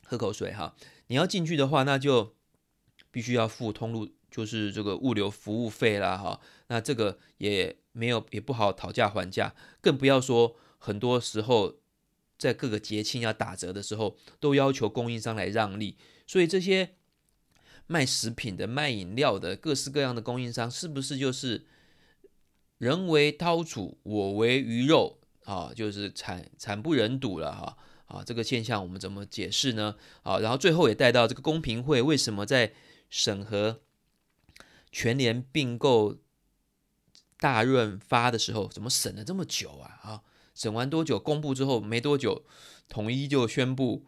[0.03, 0.75] 喝口水哈。
[1.09, 2.33] 你要进去的话，那就
[3.11, 6.41] 必须要付通路，就是这个物流服务费啦哈。
[6.67, 11.75] 那这个也没有，也不好讨价还价，更不要说很多时候
[12.37, 16.95] 在各个节庆要打折的时候，都要求供应商来让利，所以这些。
[17.87, 21.67] 卖食品的、卖饮料的，各式各样的供应商，是不是就是
[22.79, 25.71] 人为刀俎，我为鱼肉啊？
[25.71, 27.77] 就是惨惨不忍睹了哈！
[28.07, 29.95] 啊，这个现象我们怎么解释呢？
[30.23, 32.73] 啊，然后最后也带到这个公平会为什么在
[33.07, 33.81] 审核
[34.95, 36.15] 全年并购
[37.37, 39.99] 大润发的时候，怎么审了这么久啊？
[40.03, 41.19] 啊，审完多久？
[41.19, 42.45] 公布之后没多久，
[42.87, 44.05] 统一就宣布。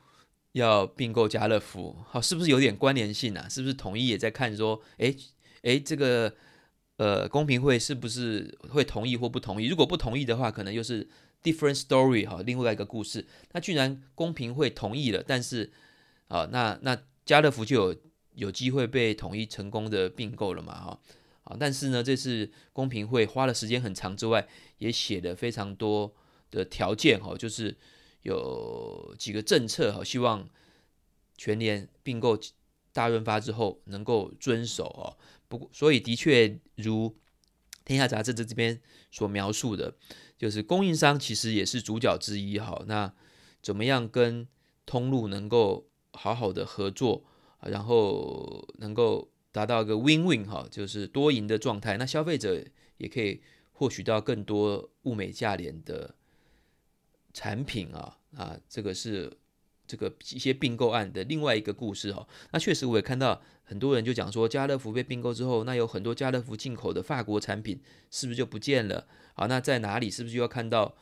[0.53, 3.47] 要并购家乐福，好，是不是有点关联性啊？
[3.47, 5.13] 是不是统一也在看说，哎
[5.61, 6.33] 哎，这个
[6.95, 9.67] 呃公平会是不是会同意或不同意？
[9.67, 11.07] 如果不同意的话，可能又是
[11.43, 13.27] different story 哈，另外一个故事。
[13.51, 15.71] 那居然公平会同意了，但是
[16.27, 17.95] 啊，那那家乐福就有
[18.37, 20.73] 有机会被统一成功的并购了嘛？
[20.73, 20.99] 哈，
[21.43, 24.47] 啊，但是呢，这次公平会花了时间很长之外，
[24.77, 26.15] 也写了非常多
[26.49, 27.77] 的条件哈，就是。
[28.23, 30.49] 有几个政策哈，希望
[31.37, 32.37] 全联并购
[32.91, 35.15] 大润发之后能够遵守哦。
[35.47, 37.15] 不过，所以的确如
[37.85, 39.95] 天下杂志这这边所描述的，
[40.37, 42.83] 就是供应商其实也是主角之一哈。
[42.85, 43.13] 那
[43.61, 44.45] 怎么样跟
[44.85, 47.23] 通路能够好好的合作，
[47.63, 51.97] 然后能够达到一个 win-win 哈，就是多赢的状态。
[51.97, 52.63] 那消费者
[52.97, 53.41] 也可以
[53.71, 56.15] 获取到更多物美价廉的
[57.33, 58.17] 产品啊。
[58.35, 59.35] 啊，这个是
[59.87, 62.27] 这个一些并购案的另外一个故事哈。
[62.51, 69.07] 那确实我也看到很多人就讲说，家乐福被并购之后，那有很多家乐福进口的法国产品是不是就不见了？
[69.33, 70.95] 啊，那在哪里是不是就要看到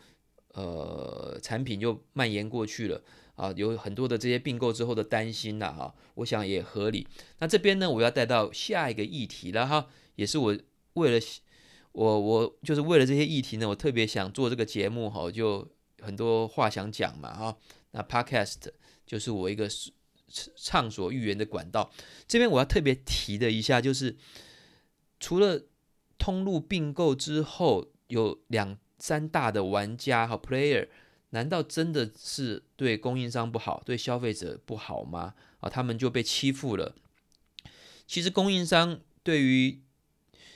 [0.54, 3.04] 呃产品又蔓延过去了？
[3.36, 7.08] 啊，有很多的这些并购之后的担心呐，哈，我想也合理。
[7.39, 10.58] 那这边呢，我要带到下一个议题了哈，也是我
[10.93, 11.26] 为了
[11.91, 15.67] 我我就是为了这些议题呢，我特别想做这个节目哈，就。
[16.02, 17.58] 很多话想讲嘛，哈，
[17.91, 18.67] 那 Podcast
[19.08, 19.67] 就是我一个
[20.56, 21.89] 畅所欲言的管道。
[22.28, 24.15] 这边我要特别提的一下，就是
[25.19, 25.63] 除了
[26.19, 30.89] 通路并购之后有两三大的玩家和 player，
[31.36, 35.34] 难道真的是对供应商不好，对消费者不好吗？
[35.60, 36.95] 啊，他们就被欺负了。
[38.08, 39.82] 其实供应商对于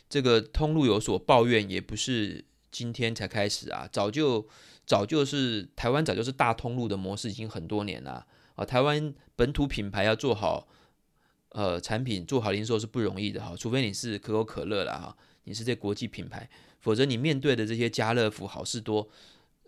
[0.07, 4.47] 这个通路有所抱怨，也不是今天才开始啊，早就
[4.85, 8.63] 早就是台湾早就是大通路的模式，已经很多年了啊。
[8.63, 10.65] 台湾本土品牌要做好，
[11.49, 19.09] 呃，产品做好零售是不容易的哈，除非你是可口可乐了哈，你是这国际品牌，否则你面对的这些家乐福、好事多，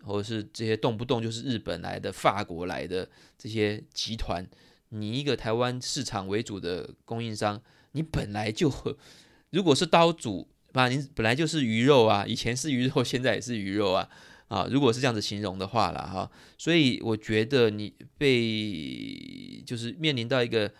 [0.02, 4.46] 或者是这些动不动就是日本来的、法国来的这些集团。
[4.90, 7.60] 你一个台湾市场为主的供应商，
[7.92, 8.70] 你本来就
[9.50, 14.08] 如果是刀俎，啊，你本来就是鱼肉啊，以前是鱼肉， 现在也是鱼肉啊，
[14.48, 20.70] 啊，如果是这样子形容的话了哈，所以我觉得你被就是面临到一个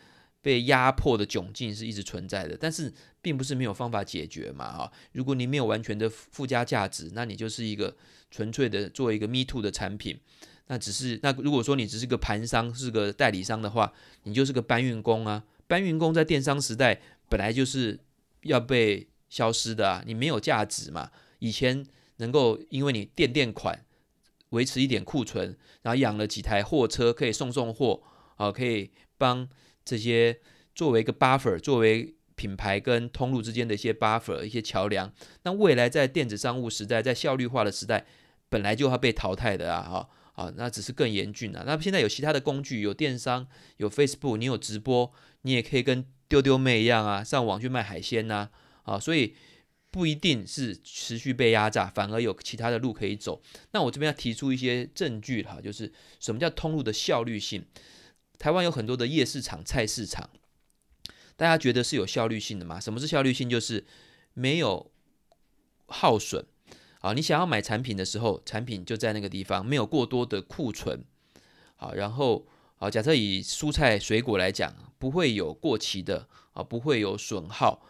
[0.43, 7.97] 被压迫的窘境是一直存在的，但是并不是没有方法解决嘛哈，如果你没有完全的附加价值，那你就是一个
[8.33, 10.19] 纯粹的做一个 me too 的产品。
[10.69, 13.93] 那只是那如果说你只是个盘商，是个代理商的话，
[14.25, 15.45] 你就是个搬运工啊。
[15.67, 18.01] 搬运工在电商时代本来就是
[18.43, 21.11] 要被消失的啊，你没有价值嘛。
[21.39, 21.85] 以前
[22.17, 23.85] 能够因为你垫垫款，
[24.51, 28.03] 维持一点库存，然后养了几台货车可以送送货
[28.37, 29.49] 啊，可以帮
[29.85, 30.39] 这些
[30.75, 35.13] 作为一个 buffer，作为品牌跟通路之间的一些 buffer，一些桥梁。
[35.43, 38.07] 那未来在电子商务时代，在效率化的时代，
[38.53, 40.09] 本来就要被淘汰的啊，哈。
[40.35, 41.63] 啊，那只是更严峻了。
[41.67, 45.13] 那现在有其他的工具，有电商，有 Facebook，你有直播，
[45.43, 48.49] 你也可以跟丢丢妹一样啊，上网去卖海鲜呐。
[48.85, 49.37] 啊，所以
[49.91, 53.43] 不一定是持续被压榨，反而有其他的路可以走。
[53.73, 57.67] 那我这边要提出一些证据哈，就是什么叫通路的效率性？
[58.39, 60.31] 台湾有很多的夜市场、菜市场，
[61.37, 62.81] 大家觉得是有效率性的吗？
[62.81, 63.51] 什么是效率性？
[63.51, 63.85] 就是
[64.33, 64.91] 没有
[65.89, 66.47] 耗损。
[67.03, 71.05] 啊，你想要买产品的时候，产品就在那个地方，没有过多的库存。
[71.75, 72.47] 好，然后
[72.79, 77.85] 啊，假设以蔬菜水果来讲，不会有过期的啊，不会有损耗，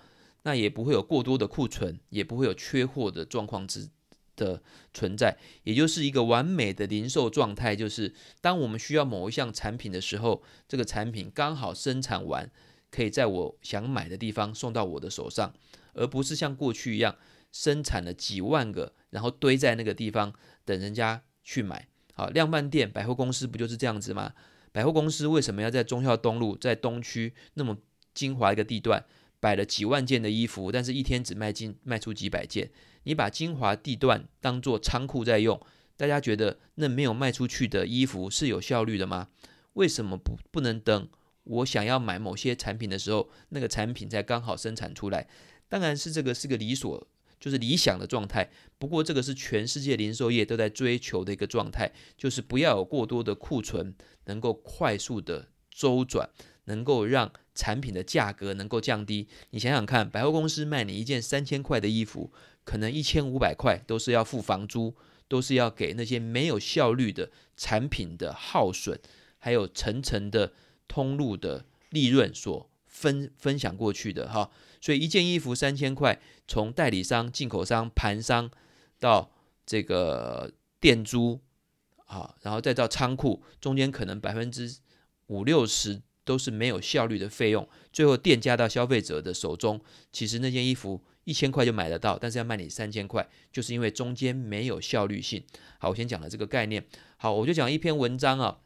[0.44, 3.90] 那也不会有过多的库存，也不会有缺货的状况之
[4.34, 4.62] 的
[4.94, 7.76] 存在，也就是一个完美的零售状态。
[7.76, 12.50] 就是当我们需要某一项产品的时候，这个产品刚好生产完，
[12.90, 15.52] 可以在我想买的地方送到我的手上，
[15.92, 17.16] 而不是像过去一样。
[17.52, 20.32] 生产了几万个，然后堆在那个地方
[20.64, 21.86] 等人家去买。
[22.14, 24.32] 好，量贩店、百货公司不就是这样子吗？
[24.72, 27.76] 百货公司为什么要在忠孝东路、在东区那么
[28.14, 29.04] 精华一个地段
[29.38, 32.70] 摆了几万件的衣服，但是一天只卖进卖出几百件？
[33.04, 35.60] 你把精华地段当做仓库在用，
[35.96, 39.28] 大家觉得那没有卖出去的衣服是有效率的吗？
[39.74, 41.08] 为什么不不能等
[41.44, 45.28] 我想要买某些产品的时候，那个产品才刚好生产出来？
[45.68, 47.08] 当然是这个是个理所。
[47.42, 53.92] 就是理想的状态，不过这个是全世界零售业都在追求的一个状态，就是不要有过多的库存，
[54.26, 56.30] 能够快速的周转，
[56.66, 59.26] 能够让产品的价格能够降低。
[59.50, 64.94] 你想想看，百货公司卖你一件三千块的衣服，可能一千五百块都是要付房租，
[65.26, 68.96] 都是要给那些没有效率的产品的耗损，
[69.40, 70.52] 还有层层的
[70.86, 74.48] 通路的利润所分分享过去的哈。
[74.82, 78.50] 所以一件衣服三千块，从代理商、进口商、盘商
[78.98, 79.30] 到
[79.64, 81.40] 这个店租，
[82.06, 84.78] 啊，然后再到仓库，中间可能百分之
[85.28, 95.42] 五六十都是没有效率的费用，最后店家到消费者的手中，其实那件衣服一千块就买得到，但是要卖你三千块，就是因为中间没有效率性。
[95.78, 96.84] 好，我先讲了这个概念。
[97.16, 98.58] 好，我就讲一篇文章啊。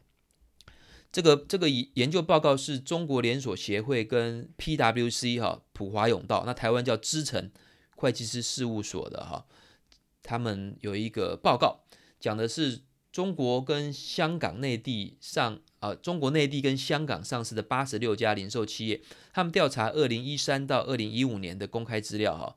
[1.17, 7.49] 这个这个研究报告是中国连锁协会跟 PwC 哈普华永道，那台湾叫资诚
[7.95, 9.47] 会计师事务所的哈，
[10.21, 11.79] 他们有一个报告，
[12.19, 19.01] 讲的是中国跟香港内地上啊，中国内地跟香港上市的八十六家零售企业，
[19.33, 22.55] 他们调查二零一三到二零一五年的公开资料哈，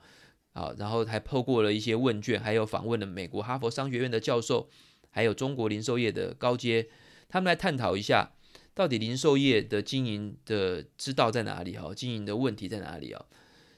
[0.52, 4.68] 啊，然后还透过了一些问卷，还有访问了美国哈佛商学院的教授，
[5.08, 6.90] 还有中国零售业的高阶，
[7.26, 8.32] 他们来探讨一下。
[8.74, 11.76] 到底零售业的经营的之道在哪里？
[11.76, 13.26] 哈，经营的问题在哪里啊？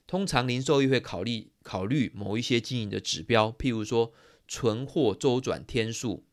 [0.06, 4.12] 通常零售业会考虑考虑某一些经营的指标，譬如说
[4.46, 6.24] 存货周转天数、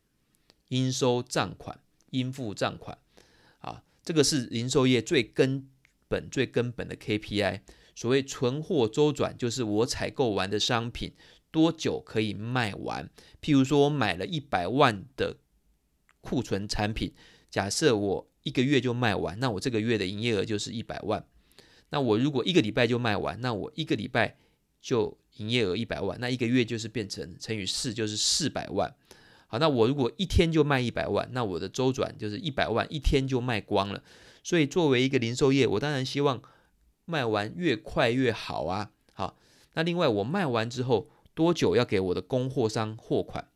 [0.68, 2.98] 应收账款、应付账款，
[3.60, 5.68] 啊，这个是零售业最根
[6.08, 7.62] 本、最根本的 KPI。
[7.94, 11.12] 所谓存货周转，就是我采购完的商品
[11.50, 13.10] 多久可以卖完。
[13.42, 15.36] 譬如说，我买了一百万的
[16.20, 17.12] 库存产品，
[17.50, 21.24] 假设我一个月就卖完，那我这个月的营业额就是一百万。
[21.90, 24.36] 那我如果一个礼拜就卖完，那我一个礼拜
[24.80, 28.94] 就营业额一百万，那一个月就是变成乘以四就是四百万。
[29.48, 34.02] 好，那我如果一天就卖一百万，那我的周转就是一百万，一天就卖光了。
[34.44, 36.40] 所以作为一个零售业，我当然希望
[37.04, 38.92] 卖完越快越好啊。
[39.12, 39.36] 好，
[39.74, 43.48] 那另外我卖完之后多久要给我的供货商货款？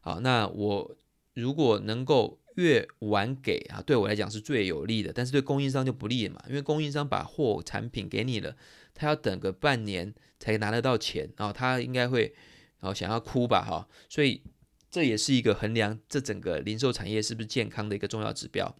[0.00, 0.96] 好，那我
[1.34, 8.56] 如果能够越晚给啊，对我来讲是最有利的，但是对供应商就不利了嘛，因为供应商把货产品给你了，
[8.94, 12.34] 他要等个半年才拿得到钱，然后他应该会。
[12.82, 14.42] 然后想要哭吧，哈，所以
[14.90, 18.74] 这也是一个衡量这整个零售产业是不是健康的一个重要指标。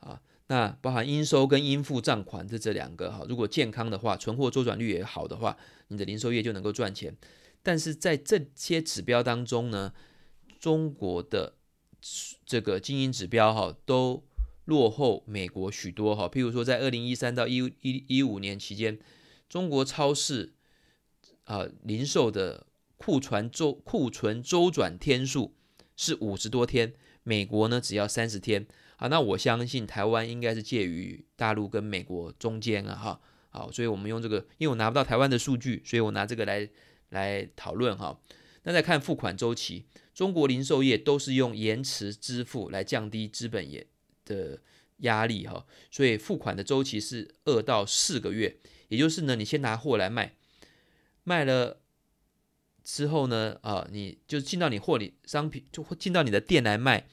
[0.00, 5.56] 啊，那包含应收跟应付账款这这两个哈，如果健康的话，存货周转率也好的话，
[5.86, 7.16] 你的零售业就能够赚钱。
[7.62, 9.92] 但是在这些指标当中呢，
[10.58, 11.54] 中国的
[12.44, 14.24] 这个经营指标哈都
[14.64, 16.28] 落后美国许多哈。
[16.28, 18.98] 譬如说，在二零一三到一一一五年期间，
[19.48, 20.52] 中国超市。
[21.44, 25.54] 啊，零售的库存周库存周转天数
[25.96, 28.66] 是五十多天，美国呢只要三十天。
[28.96, 36.68] 啊，那我相信台湾应该是介于大陆跟美国中间啊，哈，好，所以我们用这个，因为我拿不到台湾的数据，所以我拿这个来
[37.10, 38.18] 来讨论哈。
[38.64, 39.84] 那再看付款周期，
[40.16, 43.86] 中国零售业都是用延迟支付来降低资本业
[44.24, 44.58] 的
[45.00, 48.56] 压力哈，所以付款的周期是二到四个月，
[48.88, 50.34] 也就是呢，你先拿货来卖。
[51.22, 51.82] 卖了
[52.82, 57.06] 之后呢，啊，你就进到你货里商品，就会进到你的店来卖。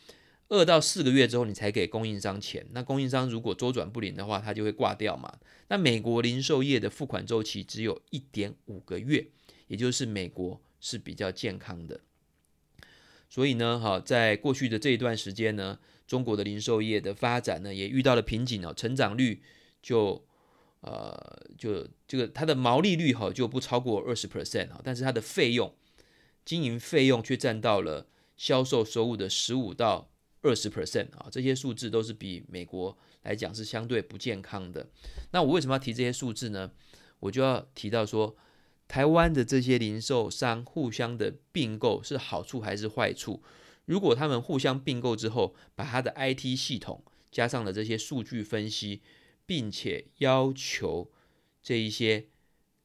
[0.48, 2.66] 二到四个月之后，你才给供应商钱。
[2.72, 5.39] 那供应商如果周转不灵的话，他就会挂掉嘛。
[5.68, 9.28] 那美国零售业的付款周期只有一点五个月，
[9.68, 12.00] 也就是美国是比较健康的。
[13.34, 19.41] 所以呢，哈，在过去的这一段时间呢，中国的零售业的发展呢，也遇到了瓶颈哦，成长率
[19.82, 20.24] 就。
[20.86, 21.15] 呃，
[21.58, 25.74] 就这个它的毛利率哈就不超过二十 percent 哈，但是它的费用，
[26.43, 34.86] 经营费用却占到了销售收入的十五到二十 percent 啊，这些数字都是比美国来讲是相对不健康的。
[35.32, 36.69] 那我为什么要提这些数字呢？
[37.22, 38.36] 我就要提到说，
[38.88, 43.41] 台湾的这些零售商互相的并购是好处还是坏处？
[43.86, 49.02] 如果他们互相并购之后，把他的 IT 系统加上了这些数据分析。
[49.46, 51.12] 并且要求
[51.62, 52.28] 这一些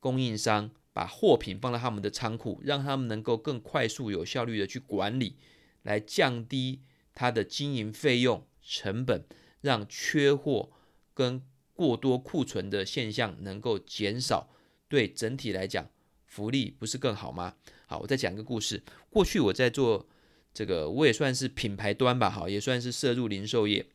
[0.00, 5.36] 供应商把货品放到他们的仓库，让他们能够更快速、有效率的去管理，
[5.84, 6.82] 来降低
[7.14, 9.24] 他的经营费用成本，
[9.60, 10.72] 让缺货
[11.14, 11.40] 跟
[11.72, 14.50] 过多库存的现象能够减少。
[14.88, 15.88] 对整体来讲，
[16.26, 17.54] 福利不是更好吗？
[17.86, 18.82] 好，我再讲一个故事。
[19.10, 20.08] 过去我在做
[20.52, 23.86] 这个，我也算是品牌端吧，哈，也算是涉入零售业。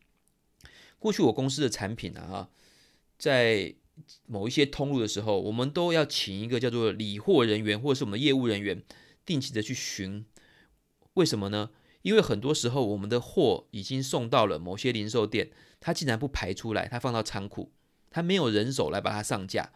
[1.00, 2.50] 过去我公司的产品啊，
[3.18, 3.76] 在
[4.26, 8.82] 某一些通路的时候，我们都要请一个叫做理货人员，或者是我们的业务人员，
[9.26, 10.26] 定期的去巡。
[11.16, 11.70] 为什么呢？
[12.02, 17.72] 因为很多时候我们的货已经送到了某些零售店，他竟然不排出来，他放到仓库，
[18.10, 19.72] 他没有人手来把它上架。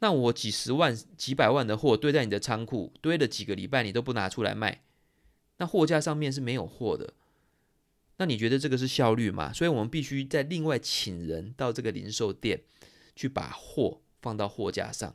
[0.00, 4.82] 那我几十万、几百万的货堆在你的仓库，堆了几个礼拜，你都不拿出来卖，
[5.58, 7.14] 那货架上面是没有货的。
[8.16, 9.52] 那你觉得这个是效率吗？
[9.52, 12.62] 所以我们必须再另外请人到这个零售店
[13.16, 15.14] 去把货放到货架上，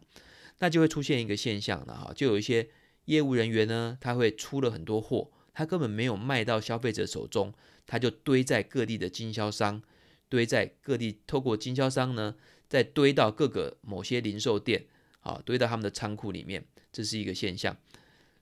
[0.60, 2.69] 那就会出现一个现象了哈，就有一些
[3.06, 7.54] 业务人员呢，他会出了很多货，他根本没有卖到消费者手中，
[7.86, 9.84] 他就堆在各地的经销商，
[10.30, 12.36] 堆在各地，透过经销商呢，
[12.67, 14.86] 再堆到各个某些零售店，
[15.21, 17.78] 啊，堆到他们的仓库里面，这是一个现象。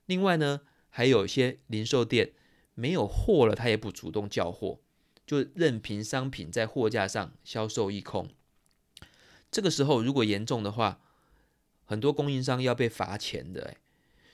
[0.06, 2.32] 另外呢，还有一些零售店。
[2.76, 4.80] 没有货了，他也不主动叫货，
[5.24, 8.28] 就任凭商品在货架上销售一空。
[9.48, 11.00] 这个时候，如果严重的话，
[11.84, 13.76] 很多供应商要被罚钱的。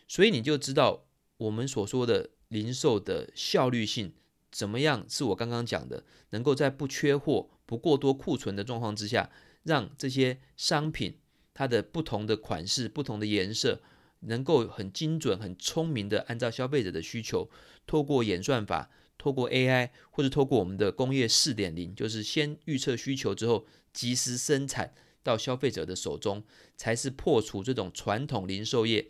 [0.09, 1.05] 所以你就知道
[1.37, 4.14] 我们所说的零售的效率性
[4.50, 5.05] 怎么样？
[5.07, 9.31] 是我刚刚讲的，能够在不缺货、不过多库存的状况之下，
[9.62, 11.18] 让这些商品
[11.55, 13.81] 它的不同的款式、不同的颜色。
[14.25, 17.48] 能够很精准、很聪明的按照消费者的需求，
[17.87, 24.92] 透过演算法、透过 AI 或者透过我们的工业四点零，就是先预测需求之后及时生产
[25.23, 26.44] 到消费者的手中，
[26.77, 29.08] 才是破除这种传统零售业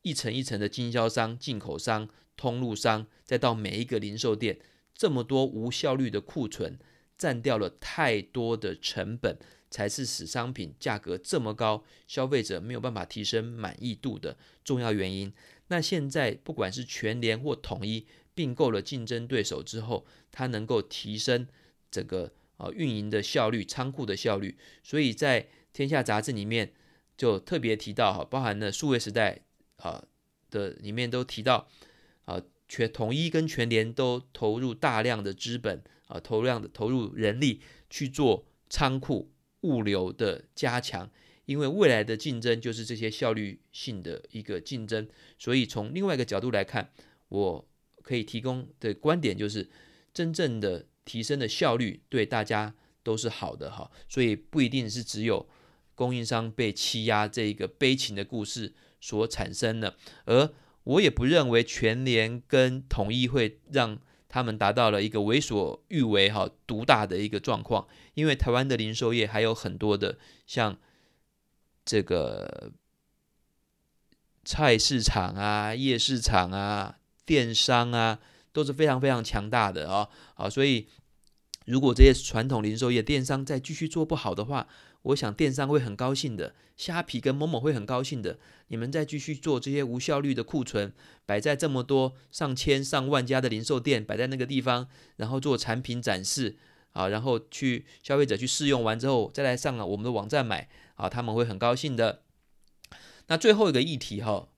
[0.00, 4.58] 一层一层的经销商、进口商、通路商，再到每一个零售店
[4.94, 6.78] 这么多无效率的库存，
[7.18, 9.38] 占掉了太多的成本。
[9.72, 15.32] 才是使商品价格这么高，消费者没有办法提升满意度的重要原因。
[15.68, 21.48] 那现在不管是全联或统一并购了竞争对手之后，它能够提升
[21.90, 24.58] 整个呃运营的效率、仓库的效率。
[24.82, 26.74] 所以在天下杂志里面，
[27.16, 29.40] 就特别提到哈，包含了数位时代
[29.76, 30.04] 啊
[30.50, 31.68] 的里面都提到
[32.26, 39.30] 啊，全统一跟全联都投入大量的资本啊，投量的投入人力去做仓库
[39.62, 41.10] 物流的加强，
[41.46, 45.08] 因为未来的竞争就是这些效率性的一个竞争，
[45.38, 46.92] 所以从另外一个角度来看，
[47.28, 47.68] 我
[48.02, 49.68] 可以提供的观点就是，
[50.12, 55.48] 真正的提升的效率对大家都是好的哈，所以不一定是只有
[55.94, 60.52] 供应商被欺压这一个悲情的故事所产生的，而
[60.84, 64.00] 我也不认为全联跟统一会让
[64.32, 70.78] 他们达到了一个为所欲为哈独大的一个状况，因为台湾的零售业还有很多的像
[71.84, 72.72] 这个
[74.42, 78.18] 菜市场啊、夜市场啊、电商啊
[78.52, 80.88] 都是非常非常强大的啊啊，所以。
[81.64, 84.66] 如果这些传统零售业电商再继续做不好的话，
[85.02, 88.38] 我想电商会很高兴的，虾皮跟某某会很高兴的。
[88.68, 90.92] 你们再继续做这些无效率的库存，
[91.26, 96.56] 摆在这么多上千上万家的零售店，摆在那个地方，然后做产品展示
[96.92, 102.22] 啊，然后去消费者去试用完之后，再来上了我们的网站买啊，他们会很高兴的。
[103.26, 104.48] 那最后一个议题哈。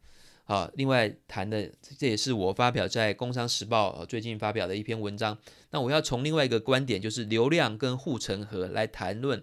[0.45, 5.39] 啊，另外谈的这也是我发表在《工商时报》最近发表的一篇文章。
[5.71, 9.43] 那我要从另外一个观点，就是流量跟护城河来谈论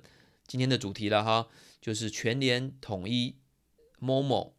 [0.51, 1.47] 今天的主题了哈，
[1.79, 3.37] 就是全联、统一、
[4.01, 4.51] Momo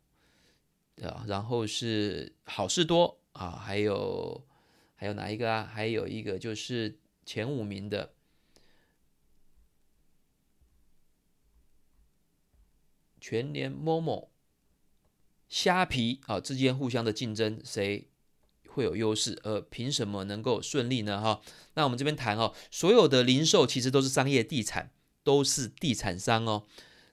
[1.02, 4.42] 啊，然后是好事多啊，还有
[4.94, 5.70] 还有哪一个啊？
[5.70, 8.14] 还有一个就是前五名的
[13.20, 14.28] 全联、Momo。
[15.46, 18.08] 虾皮啊之间互相的竞争，谁
[18.66, 19.38] 会有优势？
[19.42, 21.20] 而凭什么能够顺利呢？
[21.20, 21.42] 哈，
[21.74, 24.90] 那我们这边谈哦，所有的零售其实都是商业地产，
[25.22, 26.64] 都是地产商哦。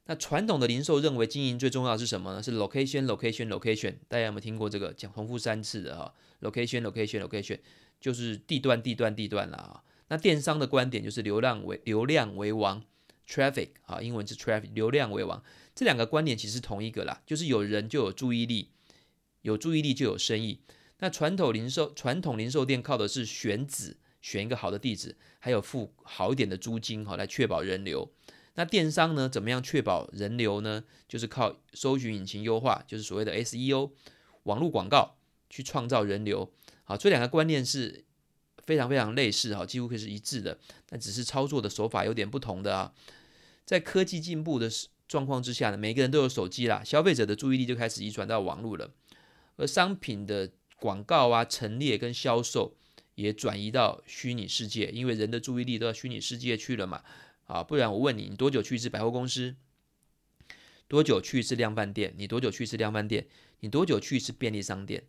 [0.06, 2.42] 那传统的零售认为经营最重要的是什么呢？
[2.42, 3.96] 是 location，location，location。
[4.08, 7.60] 大家有没有听过这个讲重复三次的哈？location，location，location，
[8.02, 9.84] 就是地段，地段，地段啦啊。
[10.08, 12.84] 那电商的观点就是流量为流量为王
[13.28, 15.44] ，traffic 啊，英文是 traffic，流量为王。
[15.76, 18.72] 这两个观点其实同一个啦，就是有人就有注意力，
[19.44, 20.62] 有注意力就有生意。
[20.98, 23.98] 那传统零售传统零售店靠的是选址，
[24.30, 28.08] 选一个好的地址，还有付好一点的租金哈，来确保人流。
[28.54, 30.84] 那电商呢，怎么样确保人流呢？
[31.08, 33.90] 就是靠搜寻引擎优化，就是所谓的 SEO，
[34.44, 35.16] 网络广告
[35.50, 36.52] 去创造人流。
[36.84, 38.06] 好，这两个观念是
[38.66, 42.94] 非常非常类似哈，几乎可以是一致的，但只是操作的手法有点不同的啊。
[43.66, 44.70] 在科技进步的。
[45.10, 48.92] 状况之下呢，每个人都有手机啦，消费者的注意力就开始移转到网络了，
[49.56, 52.76] 而商品的广告啊、陈列跟销售
[53.22, 57.04] 也转移到虚拟世界，因为人的注意力都到虚拟世界去了嘛。
[57.48, 59.56] 啊，不然我问你，你多久去一次百货公司？
[60.88, 62.14] 多久去一次量贩店？
[62.18, 63.28] 你多久去一次量贩店？
[63.60, 65.04] 你多久去一次便利商店？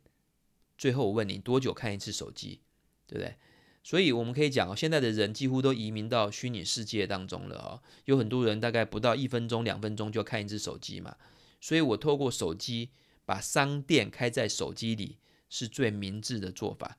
[0.77, 2.61] 最后我问你，多久看一次手机？
[3.07, 3.37] 对不对？
[3.85, 11.17] 所以我们可以讲，现在的人几乎都移民到虚拟世界当中了啊，有很多人大概不到一分钟、两分钟就看一次手机嘛。
[11.61, 12.91] 所以我透过手机
[13.25, 16.99] 把商店开在手机里是最明智的做法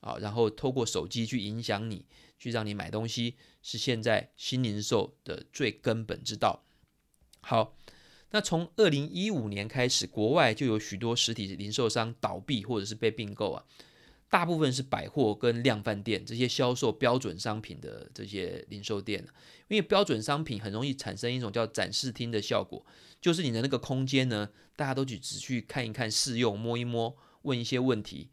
[0.00, 0.16] 啊。
[0.20, 2.04] 然后透过手机去影响你，
[2.38, 6.64] 去让你买东西，是现在新零售的最根本之道。
[7.40, 7.74] 好，
[8.30, 13.64] 那从二零一五年开始，国外就有许多实体零售商倒闭或者是被并购啊。
[14.28, 19.26] 大部分是百货跟量贩店这些销售标准商品的这些零售店，
[19.66, 22.86] 因为标准商品很容易产生一种叫展示厅的效果，
[23.20, 28.30] 就是你的那个空间呢，大家都去只去看一看、试用、摸一摸、问一些问题，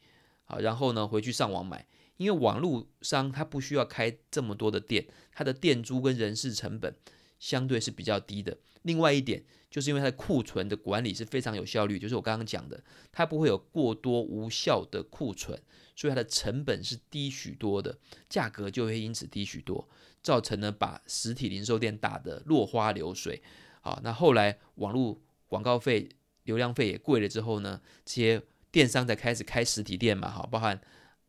[0.48, 1.86] 好，然后呢回去上网买，
[2.18, 6.95] 因为网络商他不需要开这么多的店，他的店租跟人事成本
[7.38, 8.58] 相对是比较低的。
[8.84, 12.82] 另外一点，就是因为它的库存的管理是非常有效率，就是我刚刚讲的，
[13.12, 15.62] 它不会有过多无效的库存。
[15.93, 17.98] 所以它的成本是低许多的，
[18.30, 19.89] 价格就会因此低许多，
[20.22, 23.41] 造成呢把实体零售店打得落花流水。
[23.82, 26.08] 好，那后来网络广告费、
[26.43, 28.41] 流量费也贵了之后呢，这些
[28.72, 30.30] 电商才开始开实体店嘛。
[30.30, 30.80] 好，包含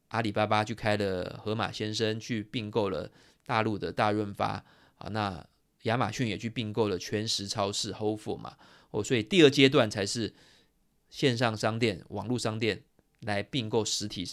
[0.09, 3.11] 阿里巴巴去开了盒马鲜生，去并购了
[3.45, 4.65] 大陆的大润发。
[4.97, 5.47] 啊，那
[5.83, 8.57] 亚马逊也去并购了全食超市 h o f 嘛。
[8.91, 10.35] 哦，所以第二阶段才是
[11.09, 12.83] 线上商店、网络商店
[13.21, 14.25] 来并购实体。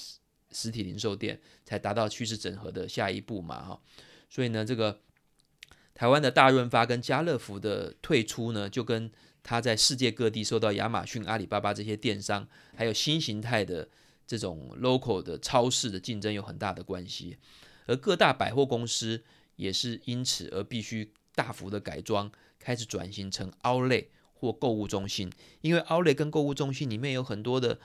[0.51, 3.81] 实体零售店才达到趋势整合的下一步嘛，哈，
[4.29, 5.01] 所以呢，这个
[5.93, 9.11] 台湾的大润发跟家乐福的退出呢，就跟
[9.45, 13.87] 它在世界各地受到亚马逊、阿里巴巴这些电商，还有新形态的
[14.25, 17.37] 这种 local 的超市的竞争有很大的关系，
[17.85, 19.23] 而各大百货公司
[19.55, 25.31] 也是因此而必须大幅的改装，开始转型成 outlet 或购物中心，
[25.61, 27.79] 因为 Outlet 跟购物中心里面有很多的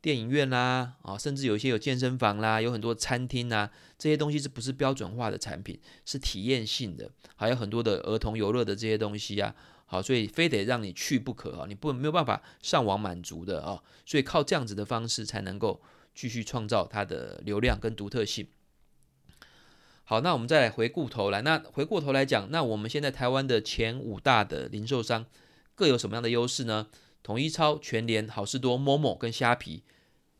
[0.00, 5.80] 电影院啦，啊，甚至有一些有健身房啦，有很多餐厅啦，这些东西是不是标准化的产品？
[6.04, 9.54] 是体验性的，还有很多的儿童游乐的这些东西啊，
[9.90, 15.80] 好，所以非得让你去不可啊，你不没有办法上网满足的啊，所以靠这样子的方式才能够
[16.14, 18.46] 继续创造它的流量跟独特性。
[20.04, 25.24] 好，那我们再来回过头来，那回过头来讲，那我们现在台湾的前五大的零售商
[25.74, 26.88] 各有什么样的优势呢？
[27.22, 29.82] 统一超、全联、好事多、momo 跟虾皮。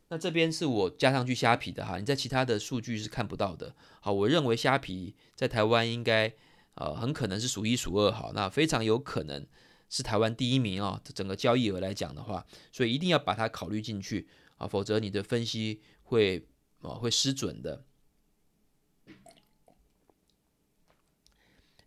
[0.09, 3.75] 那这边是我加上去虾皮的哈，你在其他的数据是看不到的。
[3.99, 6.33] 好，我认为虾皮在台湾应该
[6.79, 9.45] 呃很可能是数一数二好，那非常有可能
[9.89, 11.11] 是台湾第一名啊、哦。
[11.13, 14.27] 整个交易额来讲的话，所以一定要把它考虑进去
[14.57, 16.47] 啊，否则你的分析会
[16.81, 17.83] 啊会失准的。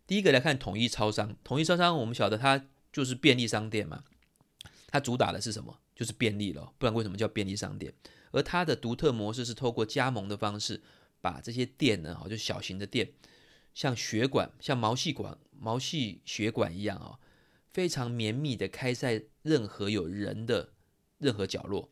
[0.05, 4.03] 第一个来看统一超商，统一超商我们晓得它就是便利商店嘛，
[4.87, 5.79] 它主打的是什么？
[5.95, 7.93] 就是便利了，不然为什么叫便利商店？
[8.31, 10.81] 而它的独特模式是透过加盟的方式，
[11.21, 13.13] 把这些店呢，好就小型的店，
[13.73, 17.19] 像血管、像毛细管、毛细血管一样啊，
[17.71, 20.73] 非常绵密的开在任何有人的
[21.17, 21.89] 任何角落，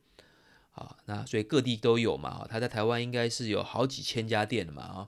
[0.72, 5.08] 啊，那所以各地都有嘛，他在台湾应该是有好几千家店的嘛，啊。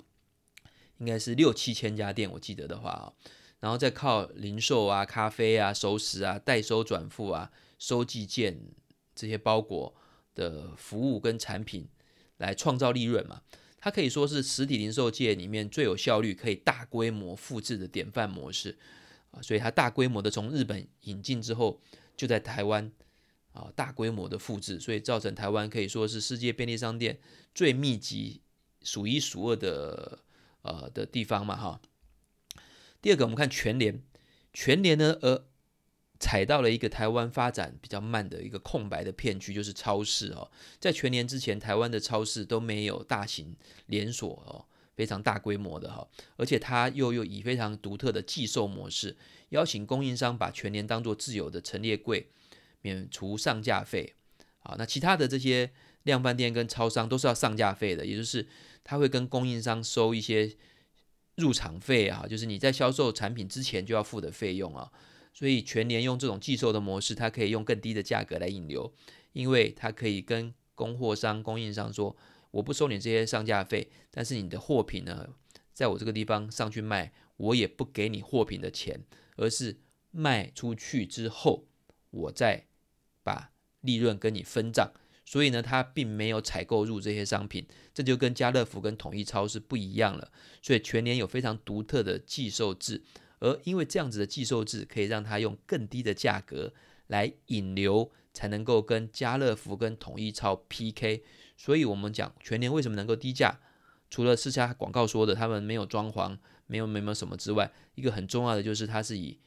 [1.00, 3.12] 应该是六七千家店，我记得的话啊，
[3.60, 8.72] 然后再靠零售啊、咖啡啊、熟食啊、代收转付啊、收寄件
[9.14, 9.94] 这些包裹
[10.34, 11.90] 的服务跟产品
[12.38, 13.42] 来创造利润嘛。
[13.84, 18.78] 它可以说是实体零售界里面最有效率、可以大规模复制的典范模式
[19.32, 19.42] 啊。
[19.42, 21.82] 所以它大规模的从日本引进之后，
[22.16, 22.90] 就在台湾
[23.52, 27.20] 啊大规模的复制，所以造成台湾可以说是世界便利商店
[27.54, 28.42] 最密集、
[28.82, 30.20] 数一数二的。
[30.66, 31.82] 呃的地方嘛哈，
[33.02, 34.02] 第二个我们看全联，
[34.54, 35.46] 全联呢呃
[36.24, 40.50] 踩到了一个台湾发展比较慢的一个空白的片区，就是超市哦，
[40.80, 43.54] 在全年之前，台湾的超市都没有大型
[43.88, 44.64] 连锁哦，
[44.96, 46.08] 非常大规模的哈，
[46.38, 49.18] 而且它又又以非常独特的寄售模式，
[49.50, 52.30] 邀请供应商把全年当做自有的陈列柜，
[52.82, 54.14] 免除上架费
[54.62, 55.72] 啊，那其他的这些
[56.04, 58.48] 量贩店跟超商都是要上架费的，也就是。
[58.86, 60.58] 他会跟供应商收一些
[61.36, 64.92] 入场费啊，就是你在销售产品之前就要付的费用啊。
[65.34, 68.94] 所以全联用这种寄售的模式，它可以用更低的价格来引流，
[69.34, 72.16] 因为它可以跟供货商、供应商说
[72.52, 75.30] ：“我不收你这些上架费，但是你的货品呢，
[75.74, 79.02] 在我这个地方上去卖，我也不给你货品的钱，
[79.36, 79.78] 而是
[80.12, 81.66] 卖出去之后，
[82.12, 82.66] 我再
[83.24, 84.94] 把利润跟你分账。”
[85.26, 90.32] 所以呢，它并没有采购入这些商品，这就跟家乐福跟统一超市不一样了。
[90.62, 93.02] 所以全联有非常独特的寄售制，
[93.44, 96.74] 而因为这样子的寄售制，可以让它用更低的价格
[97.08, 101.24] 来引流，才能够跟家乐福跟统一超 PK。
[101.58, 103.60] 所以我们讲全年为什么能够低价，
[104.10, 106.38] 除了私下广告说的他们没有装潢、
[106.68, 109.38] 没有没有什么之外，一个很重要的就是它是以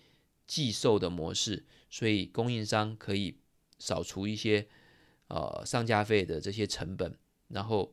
[0.47, 3.39] 寄售的模式，所以供应商可以
[3.79, 4.69] 扫除一些。
[5.29, 7.19] 呃，上架费的这些成本，
[7.49, 7.93] 然后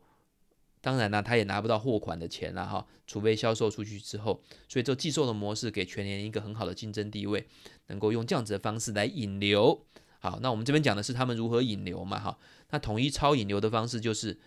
[0.83, 7.47] 当然呢，他也拿不到货款的钱了哈，除非销售出去之后，所以这寄售的模式给全联一个很好的竞争地位，
[7.87, 9.85] 能够用这样子的方式来引流。
[10.19, 12.37] 好，那我们这边讲的是他们如何引流嘛哈，
[12.71, 14.37] 那统一超引流的方式就是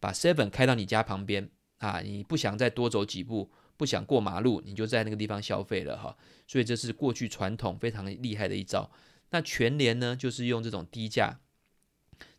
[0.00, 6.16] 把 Seven 开到你家旁边啊，你不想再多走几步，不想过马路，你就在那个地方消费了哈，
[6.46, 8.90] 所以这是过去传统非常厉害的一招。
[9.28, 11.40] 那全联呢，就是用这种低价。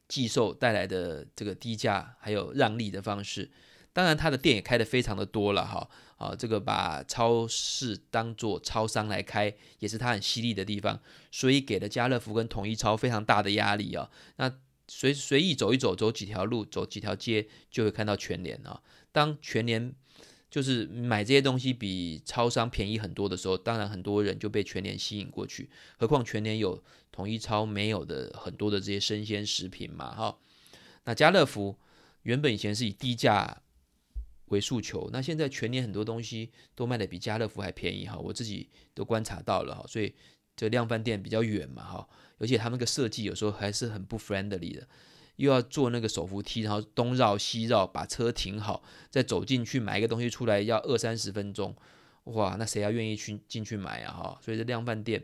[0.08, 3.50] 寄售带来的这个低价还有让利的方式，
[3.92, 11.00] 当然他的店也开得非常的多了哈，啊，这个把超市当做超商来开，也是他很犀利的地方，
[11.32, 14.10] 所以给了家乐福跟统一超非常大的压力啊。
[14.36, 14.52] 那
[14.88, 18.82] 随随意走一走，走几条路，走几条街，就会看到全联啊。
[19.12, 19.92] 当全联
[20.52, 25.70] 就是买这些东西比超商便宜很多的时候，当然很多人就被全联吸引过去。
[25.98, 26.84] 何况全联有
[27.16, 30.38] 统一超没有的很多的这些生鲜食品嘛，哈。
[31.06, 31.78] 那家乐福
[32.24, 33.62] 原本以前是以低价
[34.48, 39.86] 为诉求，那现在全年很多东西都卖得比家乐福还便宜哈，我自己都观察到了哈。
[39.88, 40.14] 所以
[40.58, 44.86] 这量贩店比较远嘛，哈，而且他们那个设计有时候还是很不 friendly 的。
[45.38, 51.76] 又要坐那个手扶梯，然后东绕西绕，把车停好，再走进去买一个东西出来，要二三十分钟，
[52.24, 54.14] 哇，那谁要愿意去进去买啊？
[54.14, 55.22] 哈，所以这量贩店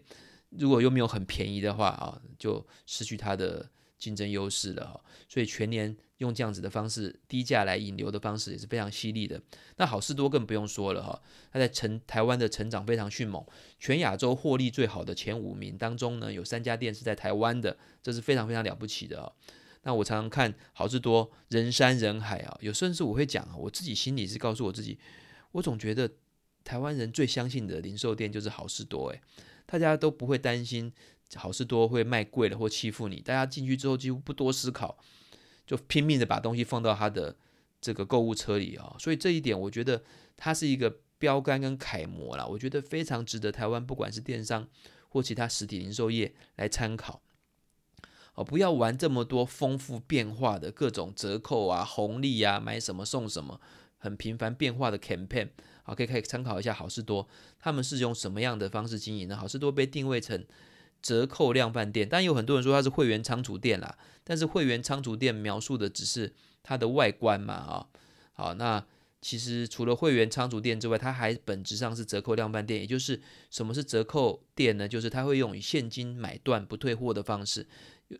[0.52, 5.02] 如果又没有很便宜的话啊，就失去它的竞争优势了哈。
[5.28, 9.42] 所以全年用这样子的方式低价来引流的方式也是非常犀利的。
[9.78, 11.22] 那好事多更不用说了哈，
[11.52, 13.44] 它在成台湾的成长非常迅猛，
[13.80, 19.32] 全亚洲获利最好的前五名当中呢，有三家店是在台湾的，这是非常非常了不起的啊。
[19.84, 25.00] 那我常常看好事多人山人海啊，有甚至我会讲，我自己心里是告诉我自己，
[25.54, 26.08] 我总觉得
[26.64, 29.20] 台湾人最相信的零售店就是好事多，诶，
[29.72, 30.92] 大家都不会担心
[31.36, 34.98] 好事多会卖贵了或欺负你，大家进去之后几乎不多思考，
[35.66, 37.38] 就拼命的把东西放到他的
[37.80, 40.04] 这个购物车里啊，所以这一点我觉得
[40.36, 44.68] 它是一个标杆跟楷模啦，我觉得非常值得台湾不管是电商
[45.08, 47.22] 或其他实体零售业来参考。
[48.34, 53.62] 哦，不要玩这么多丰富变化的各种折扣啊、红利啊，买什么送什么，
[53.98, 55.50] 很频繁变化的 campaign。
[55.84, 57.28] 好，可以可以参考一下好事多，
[57.60, 59.36] 他们是用什么样的方式经营呢？
[59.36, 60.46] 好事多被定位成
[61.02, 63.98] 折扣量贩店，但有很多人说它是会员仓储店啦。
[64.24, 67.88] 但是会员仓储店描述的只是它的外观嘛，啊，
[68.34, 68.86] 好，那
[69.22, 72.80] 其实除了会员仓储店之外，它还本质上是折扣量贩店。
[72.80, 73.20] 也就是
[73.50, 74.88] 什么是折扣店呢？
[74.88, 77.68] 就是它会用以现金买断不退货的方式。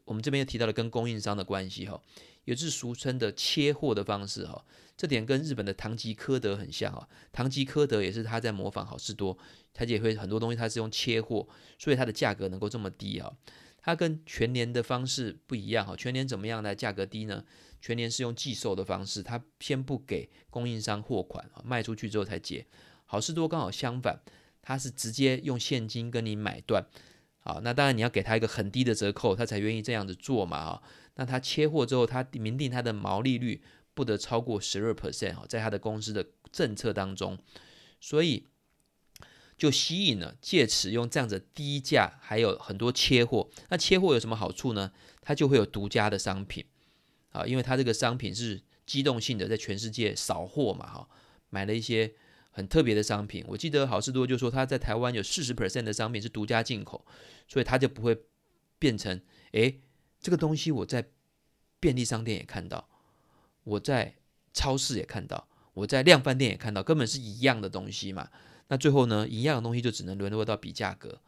[0.06, 2.02] 我们这边又提到了跟供应商的关系哈，
[2.46, 4.64] 也就是俗称的切货的方式哈，
[5.02, 7.08] 这点跟日本的唐吉诃德很像啊。
[7.32, 9.36] 唐吉诃德也是他在模仿好事多，
[9.74, 11.48] 他也会很多东西他是用切货，
[11.80, 13.34] 所以它的价格能够这么低啊。
[13.82, 17.44] 它跟全年的方式不一样哈，全年怎么样来价格低呢？
[17.82, 22.68] 全年是用寄售的方式，它先不给供应商货款啊，卖出去之后才结。
[23.06, 24.22] 好事多刚好相反，
[24.62, 26.86] 它是直接用现金跟你买断。
[27.40, 30.84] 好，那当然你要给他一个很低的折扣，他才愿意这样子做嘛啊。
[31.16, 33.64] 那他切货之后，他明定他的毛利率
[33.94, 37.38] 不得超过十二 percent 哈，在他的公司的政策当中，
[38.00, 38.48] 所以
[39.58, 43.50] 就吸引了，借此用这样子低价，还有很多切货。
[43.70, 44.92] 那切货有什么好处呢？
[45.22, 46.66] 它就会有独家的商品
[47.32, 51.10] 啊，因为它这个商品是机动性的，在全世界扫货嘛哈，
[51.50, 52.14] 买了一些。
[52.54, 57.06] 很特别的商品，我记得好事多就说他在台湾有四十 percent 的商品是独家进口，
[57.48, 58.26] 所以他就不会
[58.78, 59.22] 变成，
[59.54, 59.80] 诶，
[60.20, 61.12] 这个东西我在
[61.80, 62.90] 便利商店也看到，
[63.64, 64.16] 我在
[64.54, 68.30] 超市也看到，我在量贩店也看到，根本是一样的东西嘛。
[68.68, 71.20] 那最后呢，一样的东西就只能沦落到比价格，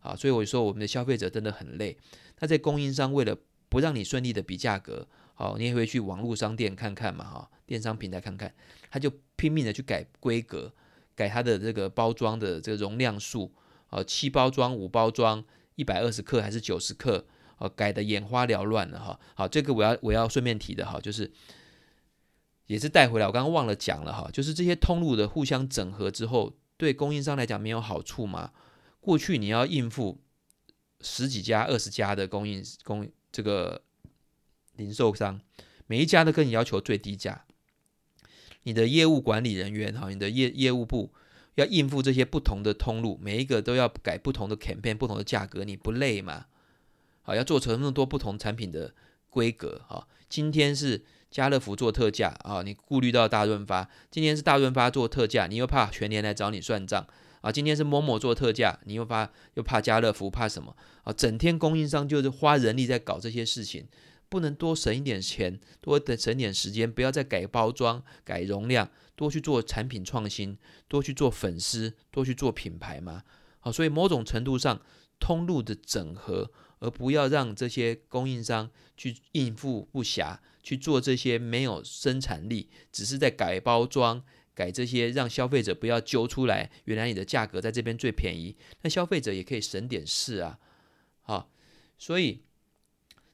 [0.00, 1.96] 啊，所以我说我们的消费者真的很累。
[2.40, 3.36] 那在供应商为了
[3.68, 5.06] 不让你顺利的比价格。
[5.34, 8.52] 好，你也会去网络商店看看嘛，哈，电商平台看看，
[8.90, 10.74] 他就拼命的去改规格，
[11.14, 13.52] 改它的这个包装的这个容量数，
[13.86, 15.44] 啊，七包装、五包装、
[15.76, 17.24] 一百二十克还是九十克，
[17.58, 19.20] 啊，改得眼花缭乱了哈。
[19.36, 21.30] 好，这个我要我要顺便提的哈，就是
[22.68, 28.52] 也是带回来，我刚刚忘了讲了哈，就是这些通路的互相整合之后，对供应商来讲没有好处吗？
[29.00, 30.20] 过去你要应付
[31.00, 33.82] 十几家、二十家的供应供这个。
[34.78, 35.40] 零售商
[35.88, 37.46] 每一家都跟你要求最低价，
[38.62, 41.12] 你的业务管理人员哈，你的业业务部
[41.56, 46.46] 要应付这些不同的通路，每一个都要改不同的 campaign，不同的价格，你不累吗？
[47.22, 48.94] 好，要做成那么多不同产品的
[49.28, 50.06] 规格哈。
[50.28, 57.06] 今天是家乐福做特价啊，你顾虑到大润发；今天是大润发做特价，你又怕全年来找你算账
[57.40, 57.52] 啊。
[57.52, 61.12] 今天是某某做特价，你又怕又怕家乐福怕什么啊？
[61.12, 63.86] 整天供应商就是花人力在搞这些事情。
[64.30, 73.22] 不能多省一点钱，多省点时间，不要再改包装、改容量，多去做产品创新，多去做粉丝，多去做品牌嘛。
[73.60, 74.82] 好，所以某种程度上，
[75.18, 76.50] 通路的整合，
[76.80, 78.68] 而不要让这些供应商
[78.98, 80.36] 去应付不暇，
[80.68, 84.22] 去做这些没有生产力，只是在改包装、
[84.54, 90.58] 改这些，让消费者不要揪出来，原来你的价格在这边最便宜，那消费者也可以省点事啊。
[91.22, 91.50] 好，
[91.96, 92.42] 所以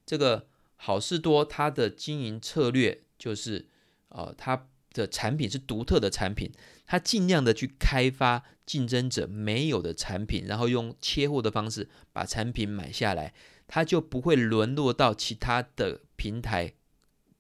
[0.07, 0.47] 这个。
[0.77, 3.69] 好事多，它的经营策略就是，
[4.09, 6.53] 呃，它的产品是独特的产品，
[6.85, 13.33] 它尽量的去开发竞争者没有的产品，然后用切货的方式把产品买下来，
[13.67, 16.75] 它就不会沦落到其他的平台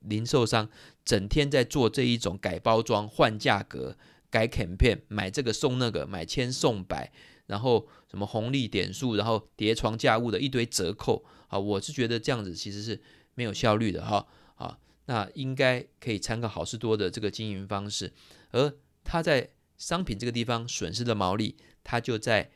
[0.04, 0.68] 零售商
[1.04, 3.96] 整天在做这一种改包装、换价格、
[4.30, 7.12] 改 campaign，买这个送那个，买千送百，
[7.46, 13.00] 然后什么红利点数，然后叠床架屋的一堆折扣，啊，我是觉得这样子其实是。
[13.36, 14.24] 没有效率的哈
[14.54, 18.12] 啊，那应该可以参考好事多的这个经营方式，
[18.52, 22.52] 而他在商品这个地方损失的毛利，他就在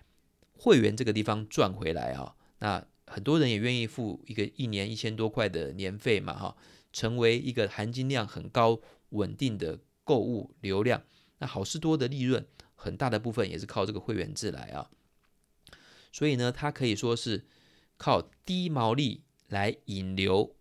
[0.53, 2.37] 会员这个地方赚回来啊。
[2.61, 6.57] 那很多人也愿意付一个一年一千多块的年费嘛哈，
[6.93, 8.81] 成为一个含金量很高、
[9.11, 11.03] 稳定的购物流量。
[11.39, 14.91] 那好事多的利润很大的部分也是靠这个会员制来啊，
[16.11, 17.47] 所以呢，它可以说是
[17.97, 20.57] 靠低毛利来引流。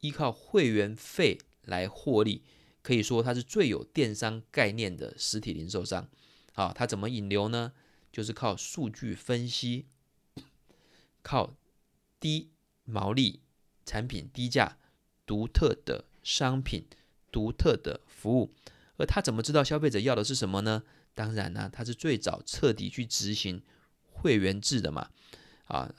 [0.00, 2.42] 依靠会员费来获利，
[2.82, 6.08] 可以说它是最有电商概念的实体零售商。
[6.54, 7.72] 啊，它怎么引流呢？
[8.10, 9.86] 就是靠数据分析，
[11.22, 11.54] 靠
[12.18, 12.50] 低
[12.84, 13.42] 毛利、
[13.86, 14.76] 产品低价、
[15.26, 16.84] 独特的商品、
[17.30, 18.54] 独特的服务。
[18.96, 20.82] 而他怎么知道消费者要的是什么呢？
[21.14, 23.62] 当然呢，他是最早彻底去执行
[24.10, 25.10] 会员制的嘛。
[25.64, 25.92] 啊，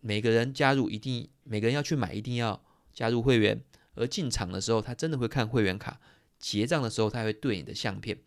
[0.00, 2.62] 每个人加入一定，每个人要去买一定要
[2.92, 3.62] 加入会员。
[3.94, 5.98] 而进场的时候，他真的会看会员卡；
[6.38, 8.18] 结账的时候，他会对你的相片。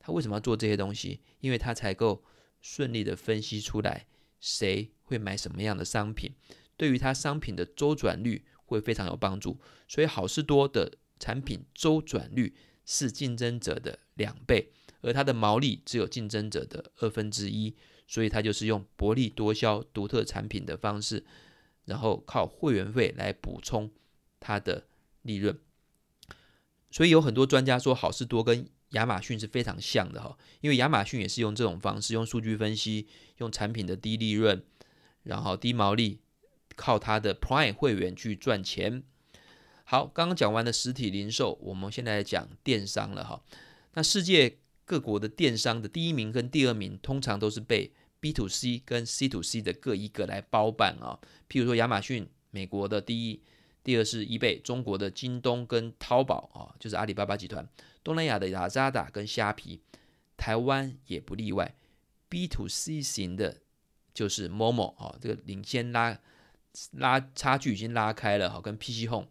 [0.00, 1.20] 他为什么要做这些东西？
[1.40, 2.24] 因为他才够
[2.60, 4.06] 顺利的分析出来
[4.40, 6.32] 谁会买什么样的商品，
[6.78, 9.58] 对于他商品的周转率会非常有帮助。
[9.88, 12.54] 所以好事多的产品周转率
[12.84, 17.74] 是竞争者的两倍，而它的毛利只有竞争者的二分之一。
[18.10, 21.26] 所以它就是用薄利多销、独特产品的方式，
[21.84, 23.90] 然后靠会员费来补充
[24.40, 24.86] 它的
[25.20, 25.58] 利润。
[26.90, 33.06] 所以有很多专家说，好事多跟亚马逊是非常像的哈，因为亚马逊也是用这种方式，用数据分析，
[33.36, 34.64] 用产品的低利润，
[35.24, 36.20] 然后低毛利，
[36.78, 39.02] 靠他的 Prime 会员去赚钱。
[39.82, 43.42] 好，刚刚讲完了实体零售，我们现在讲电商了哈。
[43.94, 51.18] 那世界各国的电商的第一名跟第二名，通常都是被 B to C 跟 C to C 的各一个来包办啊。
[51.48, 53.42] 譬如说亚马逊，美国的第一。
[53.84, 57.64] 第二是 eBay，中国的京东跟淘宝啊，就是阿里巴巴集团；
[58.04, 59.80] 东南亚的雅扎达跟虾皮，
[60.36, 61.74] 台湾也不例外。
[62.28, 63.62] B to C 型的，
[64.12, 66.20] 就是 Momo 啊，这个领先拉
[66.92, 69.28] 拉差距已经拉开了哈，跟 PC Home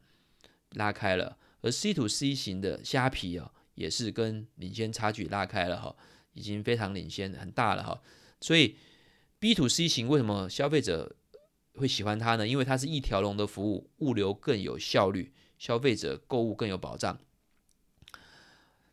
[0.71, 1.37] 拉开了。
[1.61, 5.95] 而 C to C 型的虾皮啊，也是跟领先差距拉开了哈，
[6.33, 8.01] 已经非常领先很大了哈。
[8.39, 8.77] 所以
[9.39, 11.15] B to C 型为什么消费者
[11.73, 12.47] 会喜欢它呢？
[12.47, 17.19] 因为它是一条龙的服务，物流更有效率，消费者购物更有保障。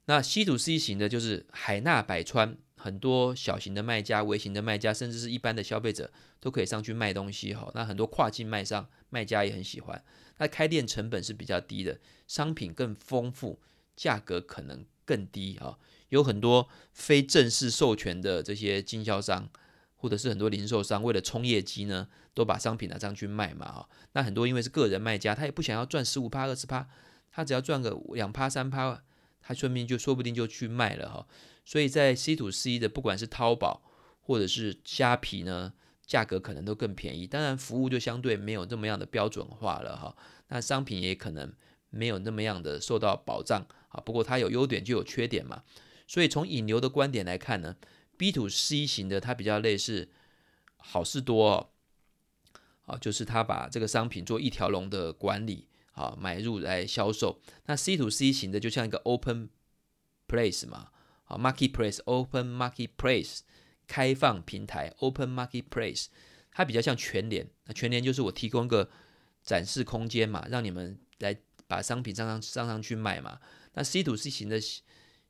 [0.06, 7.72] 那 C to C 型的，就是海纳百川，很多小型的卖家、微型的卖家，甚至是一般的消费者都可以上去卖东西哈。
[7.74, 10.04] 那很多跨境卖商、卖家也很喜欢。
[10.36, 13.58] 那开店成本是比较低的，商品更丰富，
[13.96, 15.78] 价格可能更低啊。
[16.10, 19.48] 有很多非正式授权的这些经销商。
[19.96, 23.88] 或者是很多零售商为了冲业绩呢，都把商品拿上去卖嘛哈。
[24.12, 26.86] 那很多因为是个人卖家，他也不想要赚十五趴、二十趴，
[27.32, 29.02] 他只要赚个两趴、三趴，
[29.40, 31.26] 他顺便就说不定就去卖了哈。
[31.64, 33.82] 所以在 C to C 的，不管是淘宝
[34.20, 35.72] 或者是虾皮呢，
[36.06, 37.26] 价格可能都更便宜。
[37.26, 40.16] 当然服务就相对没有这么样的标准化了哈。
[40.48, 41.52] 那商品也可能
[41.90, 44.00] 没有那么样的受到保障啊。
[44.00, 45.62] 不过它有优点就有缺点嘛。
[46.06, 47.76] 所以从引流的观点来看呢。
[48.16, 50.08] B to C 型的，它比较类似
[50.76, 51.70] 好事多哦，
[52.86, 57.40] 啊，就是它把这个商品做一条龙的管理，啊，买入来销售。
[57.66, 59.50] 那 C to C 型的就像一个 Open
[60.28, 60.90] Place 嘛，
[61.24, 63.40] 啊，Marketplace，Open Marketplace，
[63.86, 66.06] 开放平台，Open Marketplace，
[66.50, 67.48] 它比较像全联。
[67.66, 68.90] 那全联就是我提供个
[69.42, 73.38] 展示空间嘛，让你们来把商品上上上上去卖嘛。
[73.74, 74.60] 那 C to C 型的。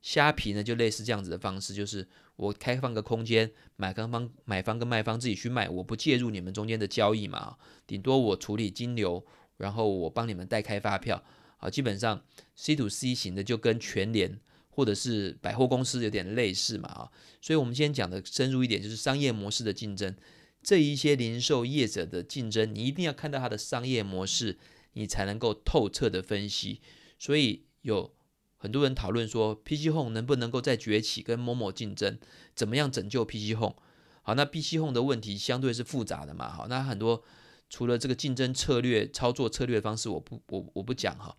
[0.04, 9.24] 虾皮呢，就类似这样子的方式，就是我开放个空间，买方方、买方跟卖方自己去卖，我不介入你们中间的交易嘛，顶多我处理金流，
[9.56, 11.24] 然后我帮你们代开发票，
[11.56, 12.22] 啊，基本上
[12.54, 14.38] C to C 型的就跟全联
[14.74, 17.10] 或者是百货公司有点类似嘛，啊，
[17.40, 20.14] 所以我们今天讲的深入一点，就是商业模式的竞争，
[20.62, 24.58] 这一些零售业者的竞争，你一定要看到它的商业模式，
[24.94, 26.80] 你才能够透彻的分析，
[27.18, 28.12] 所以有。
[28.56, 32.18] 很多人讨论说，PC Home 能不能够再崛起，跟某某竞争？
[32.54, 33.74] 怎么样拯救 PC Home？
[34.22, 36.50] 好，那 PC Home 的问题相对是复杂的嘛。
[36.50, 37.22] 好，那很多
[37.68, 41.36] 除了这个竞争策略、操作策略方式，我不我我不讲哈。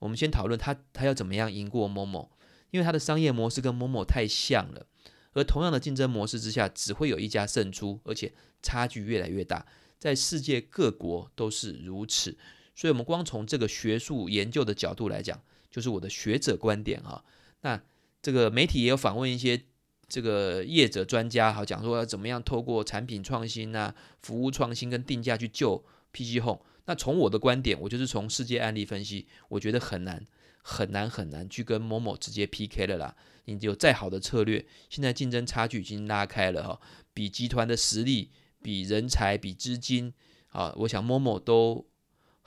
[0.00, 2.30] 我们先讨论它它要怎么样赢过某某
[2.70, 4.86] 因为它的商业模式跟某某太像了。
[5.32, 9.66] 而同样的竞争模式之下，只会有一家胜出，而且差距越来越大，
[9.98, 12.36] 在世界各国都是如此。
[12.74, 15.40] 所以，我们光从这个学术研究的角度来讲。
[15.68, 17.22] 就是我的学者观点哈，
[17.60, 17.78] 那
[18.22, 19.60] 这个媒体也有访问一些
[20.08, 26.62] 这个业者专家哈，讲说要怎么样透过产品创新呐、服务创新跟定价去救 PC Home。
[26.86, 30.24] 那从我的观点，我就是从世界案例分析，我觉得很难
[30.68, 33.16] 很难很难去跟某某直接 PK 了啦。
[33.44, 36.80] 你有再好的策略，现在竞争差距已经拉开了哈，
[37.14, 40.12] 比集团的实力、比人才、比资金
[40.48, 41.86] 啊，我想某某都。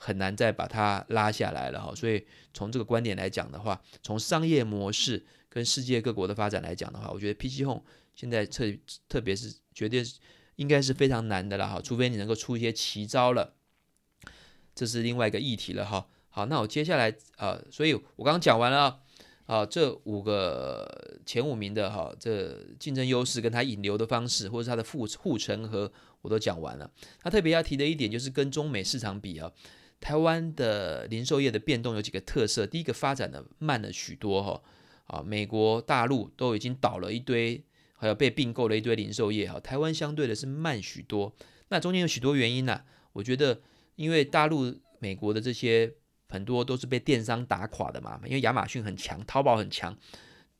[0.02, 7.82] 很难再把它拉下来了哈，所以从这个观点来讲的话，从商业模式跟世界各国的发展来讲的话，我觉得 PC Home
[8.14, 8.64] 现在特
[9.10, 10.02] 特别是绝对
[10.56, 13.56] 应该是非常难的了哈，除非你能够出一些奇招了，
[14.74, 16.08] 这是另外一个议题了哈。
[16.30, 19.00] 好，那我接下来啊、所以我刚刚讲完了
[19.46, 26.90] 啊，这五个前五名的哈，这竞争优势跟它引流的方式，或者它的护护城河，我都讲完了。
[27.24, 29.50] 那特别要提的一点就是跟中美市场比啊，
[30.00, 34.62] 台湾的零售业的变动有几个特色，第一个发展的慢了许多哈。
[35.06, 37.64] 啊，美国大陆都已经倒了一堆，
[37.94, 39.58] 还有被并购了一堆零售业哈。
[39.58, 41.34] 台湾相对的是慢许多，
[41.70, 43.60] 那中间有许多原因呐、我觉得，
[43.96, 45.92] 因为大陆、美国的这些
[46.30, 49.94] 很多都是被电商打垮的嘛，因为亚马逊很强，淘宝很强，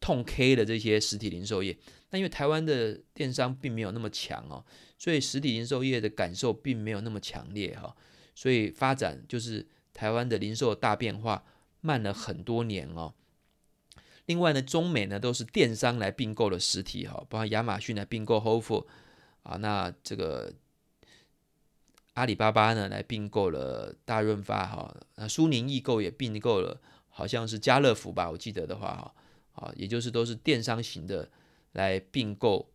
[0.01, 1.79] 痛 K 的这些实体零售业。
[2.11, 4.65] 那因为台湾的电商并没有那么强哦，
[4.99, 7.95] 所以实体零售业的感受并没有那么强烈哈。
[8.35, 9.65] 所以发展就是
[9.95, 11.45] 台湾的零售大变化
[11.81, 13.15] 慢了很多年哦。
[14.27, 18.87] 另外呢，中美呢都是电商来并购了实体哈，包括亚马逊来并购 h o f e
[19.43, 20.53] 啊，那这个
[22.15, 29.15] 阿里巴巴呢来并购了大润发哈，那苏宁易购也并购了，好像是家乐福吧，我记得的话哈，
[29.53, 31.31] 啊，也就是都是电商型的
[31.73, 32.71] 来并购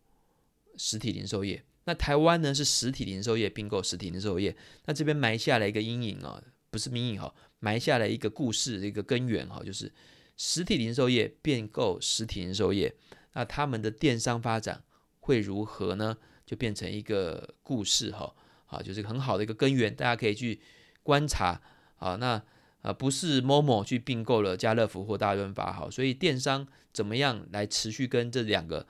[0.76, 1.62] 实体零售业。
[1.84, 4.56] 那台湾呢是实体零售业并购实体零售业，
[4.86, 9.92] 那这边埋下了一个阴影啊，不是阴影哈，埋下了一个故事一个根源哈，就是。
[10.38, 12.94] 实体零售业并购实体零售业，
[13.32, 14.84] 那他们的电商发展
[15.18, 16.18] 会如何呢？
[16.44, 18.34] 就变成一个故事哈，
[18.66, 20.60] 啊，就是很好的一个根源，大家可以去
[21.02, 21.60] 观察
[21.98, 22.16] 啊。
[22.16, 22.42] 那
[22.82, 28.86] 啊，不是 Momo 去并购了家乐福或大润发哈，所以电商怎么样来持续跟这两个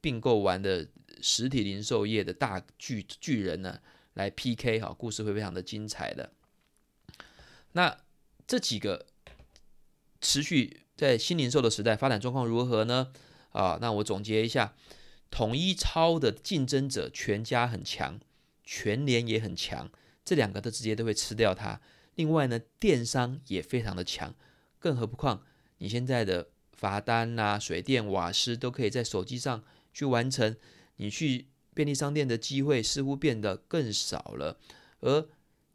[0.00, 0.88] 并购完的
[1.20, 3.80] 实体零售业的大巨巨人呢
[4.14, 6.32] 来 PK 哈，故事会非常的精彩的。
[7.72, 7.96] 那
[8.46, 9.06] 这几个。
[10.22, 13.10] 持续在新零售的时代发展状况如何呢？
[13.52, 14.74] 啊，那我总结一下，
[15.30, 18.20] 统一超的竞争者全家很强，
[18.72, 19.90] 全联也很强，
[20.24, 21.80] 这两个都直接都会吃掉它。
[22.14, 24.32] 另外呢，电商也非常的强，
[24.78, 25.44] 更何况
[25.78, 30.56] 你现在的罚单呐、水电瓦斯都可以在手机上去完成，
[30.98, 34.60] 你去便利商店的机会似乎变得更少了，
[35.00, 35.26] 而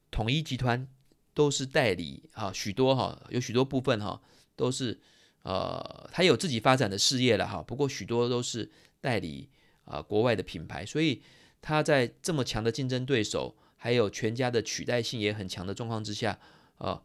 [0.09, 0.87] 统一集团
[1.33, 4.21] 都是代理啊，许多哈，有许多部分哈。
[4.57, 4.97] 都是，
[5.43, 7.61] 呃，他有自己发展的事业了哈。
[7.61, 8.71] 不过许多都是
[9.01, 9.49] 代理
[9.83, 11.21] 啊、国外的品牌，所以
[11.67, 16.37] 他在这么强的竞争对手，还有全家的取代性也很强的状况之下，
[16.77, 17.01] 呃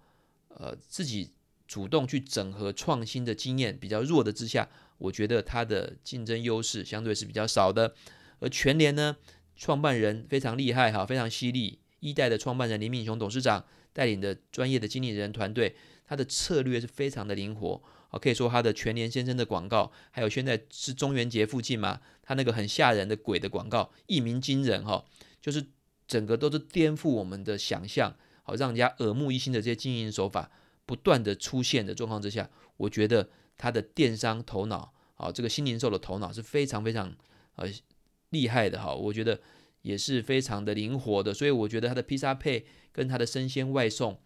[0.49, 1.31] 呃，自己
[1.67, 7.95] 主动去整合创新的经验比较弱的之下，我觉得他的竞争优势相对是比较少的。
[8.41, 9.17] 而全联呢，
[9.57, 15.75] 创办人非常厉害哈，非常犀利，一代的创办人林敏雄董事长带领的专业的经理人团队。
[16.07, 25.05] 他的策略是非常的灵活啊，可以说他的全联先生的广告，还有现在是中元节附近嘛，他那个很吓人的鬼的广告，一鸣惊人哈，
[25.41, 25.65] 就是
[26.07, 30.51] 整个都是颠覆我们的想象，好让人家耳目一新的这些经营手法
[30.85, 37.15] 不断的出现的状况之下，我觉得他的电商头脑啊，这个新零售的头脑是非常非常
[37.57, 37.67] 呃
[38.31, 39.41] 厉害的哈，我觉得
[39.83, 44.19] 也是非常的灵活的，所以我觉得他的披萨配跟他的生鲜外送。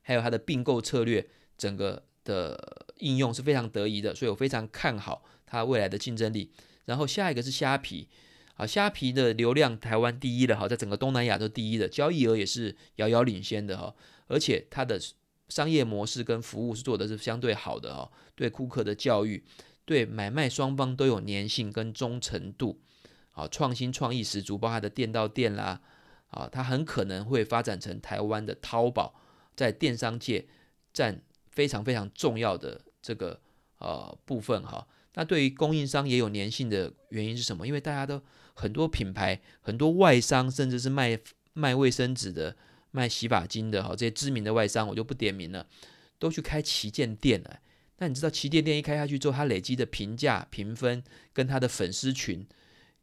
[0.00, 1.28] 还有他的并购策略，
[1.58, 6.50] 整个的应用是非常得宜的，所以我非常看好它未来的竞争力。
[6.84, 8.08] 然后下一个是虾皮，
[8.56, 13.94] 啊，虾皮的流量台湾第一了哈，在整个东南亚都第一的，交易额也是遥遥领先的哈，
[14.26, 15.00] 而且它的
[15.48, 19.44] 商业模式跟服务是做的是相对好的哈，对顾客的教育，
[19.84, 22.80] 对买卖双方都有粘性跟忠诚度，
[23.32, 25.80] 啊，创新创意十足，包括它的店到店啦，
[26.28, 29.14] 啊，它很可能会发展成台湾的淘宝。
[29.54, 30.46] 在电商界
[30.92, 31.20] 占
[31.50, 33.40] 非常非常重要的这个
[33.78, 37.66] 呃部分哈，那对于供应商也有粘性的原因是什么？
[37.66, 38.20] 因为大家都
[38.52, 41.18] 很多品牌、很多外商，甚至是卖
[41.54, 42.54] 卖卫生纸的、
[42.90, 45.66] 卖洗发精的哈，这些知名的外商我就不点名了，
[46.18, 47.60] 都去开旗舰店了。
[47.96, 51.02] 那你知道旗舰店一开下去之后，它累积的评价评分
[51.32, 52.46] 跟它的粉丝群，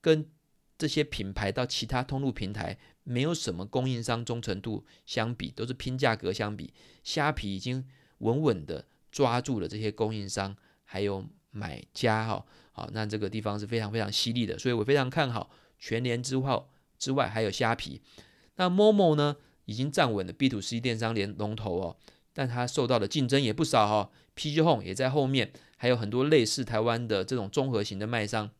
[0.02, 0.30] 跟
[0.78, 2.78] 这些品牌到其他通路平台。
[3.08, 7.86] 没有什么供应商忠诚度相比，都是拼价格相比，虾皮已经
[8.18, 10.54] 稳稳的抓住了这些供应商
[10.84, 15.50] 还有买家哈，好，那这个地方是非常非常犀利的，所以我非常看好
[15.80, 18.02] 全联之后之外还有虾皮。
[18.58, 21.98] 那 Momo 呢，已经站稳了 B to C 电商连龙头哦，
[22.34, 28.52] 但它受到的竞争也不少哈，PG Home 也在后面，还有很多类似台湾的这种综合型的卖商。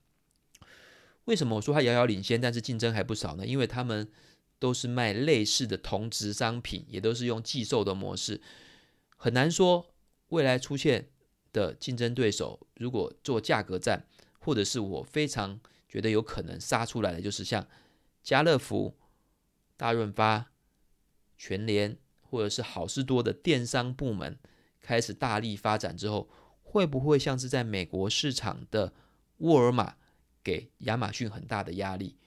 [1.26, 3.46] 为什么我说它遥遥领先，但是竞争还不少呢？
[3.46, 4.10] 因为他们
[4.58, 8.40] 都是卖类似的同质商品，也都是用寄售的模式，
[9.18, 9.88] 很难说
[10.30, 11.10] 未来出现
[11.54, 14.06] 的竞争对手，如果做价格战，
[14.40, 17.68] 或者是我非常觉得有可能杀出来的，就是像
[18.24, 18.96] 家乐福、
[19.78, 20.52] 大润发、
[21.38, 24.38] 全联，或者是好事多的电商部门
[24.82, 26.30] 开始大力发展之后，
[26.64, 28.94] 会不会像是在美国市场的
[29.38, 29.96] 沃尔玛
[30.44, 32.18] 给亚马逊很大的压力？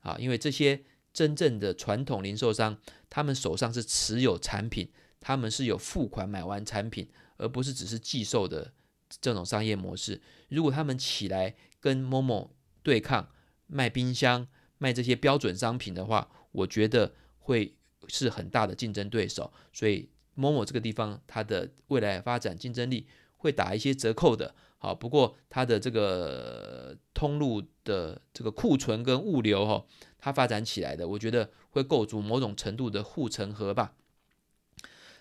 [0.00, 2.78] 啊，因为这些真正的传统零售商，
[3.08, 4.90] 他们手上是持有产品，
[5.20, 7.08] 他们是有付款买完产品，
[7.44, 8.72] 而不是只是寄售的
[9.20, 10.20] 这种商业模式。
[10.48, 12.48] 如果他们起来跟 Momo
[12.82, 13.28] 对抗，
[13.66, 17.76] 卖冰箱、卖这些标准商品的话，我觉得会
[18.08, 19.52] 是很大的竞争对手。
[19.72, 24.54] 所以 Momo 这个地方，它的未来发展竞争力会打一些折扣的。
[24.78, 29.84] 好，不过它的这个通路的这个库存跟物流哈。
[30.18, 33.94] 它发展起来的，我觉得会构筑某种程度的护城河吧。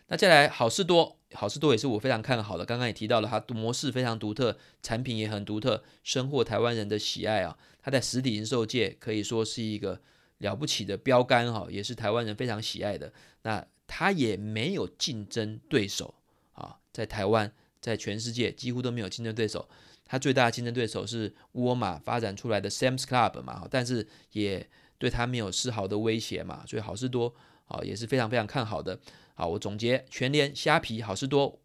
[0.07, 2.65] 那再来好事多，好事多也是我非常看好的。
[2.65, 7.57] 刚刚也提到了，它模式非常独特，产品也很独特，深获台湾人的喜爱啊。
[7.81, 10.01] 它在实体零售界可以说是一个
[10.37, 13.11] 了不起的标杆哈，也是台湾人非常喜爱的。
[13.41, 16.13] 那它也没有竞争对手
[16.53, 19.67] 啊，在台湾，在全世界几乎都没有竞争对手。
[20.05, 24.67] 它最大的竞争对手是沃尔玛发展出来的 Sam's Club 嘛，但是也
[24.97, 27.33] 对它没有丝毫的威胁嘛，所以好事多
[27.65, 28.99] 啊也是非常非常看好的。
[29.35, 31.59] 好，我总结全联、虾皮、好事多，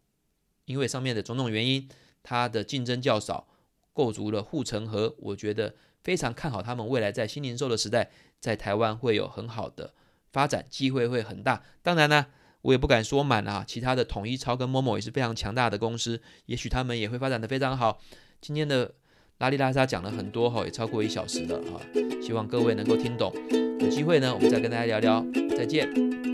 [0.65, 1.87] 因为上面的种种原因，
[2.23, 3.47] 它的竞争较少，
[3.93, 5.15] 构筑了护城河。
[5.19, 8.09] 我觉得非常看好他们未来在新零售的时代，
[8.39, 9.93] 在台湾会有很好的
[10.31, 11.63] 发展机会，会很大。
[11.83, 12.25] 当然呢，
[12.61, 18.01] 我也不敢说满啊，其他的统一超跟 Momo 也是非常强大的公司，也许他们也会发展得非常好。
[18.41, 18.95] 今天的
[19.37, 21.79] 拉里拉杂讲了很多哈，也超过一小时了哈，
[22.21, 23.31] 希望各位能够听懂。
[23.79, 25.25] 有机会呢，我们再跟大家聊聊。
[25.55, 26.28] 再见。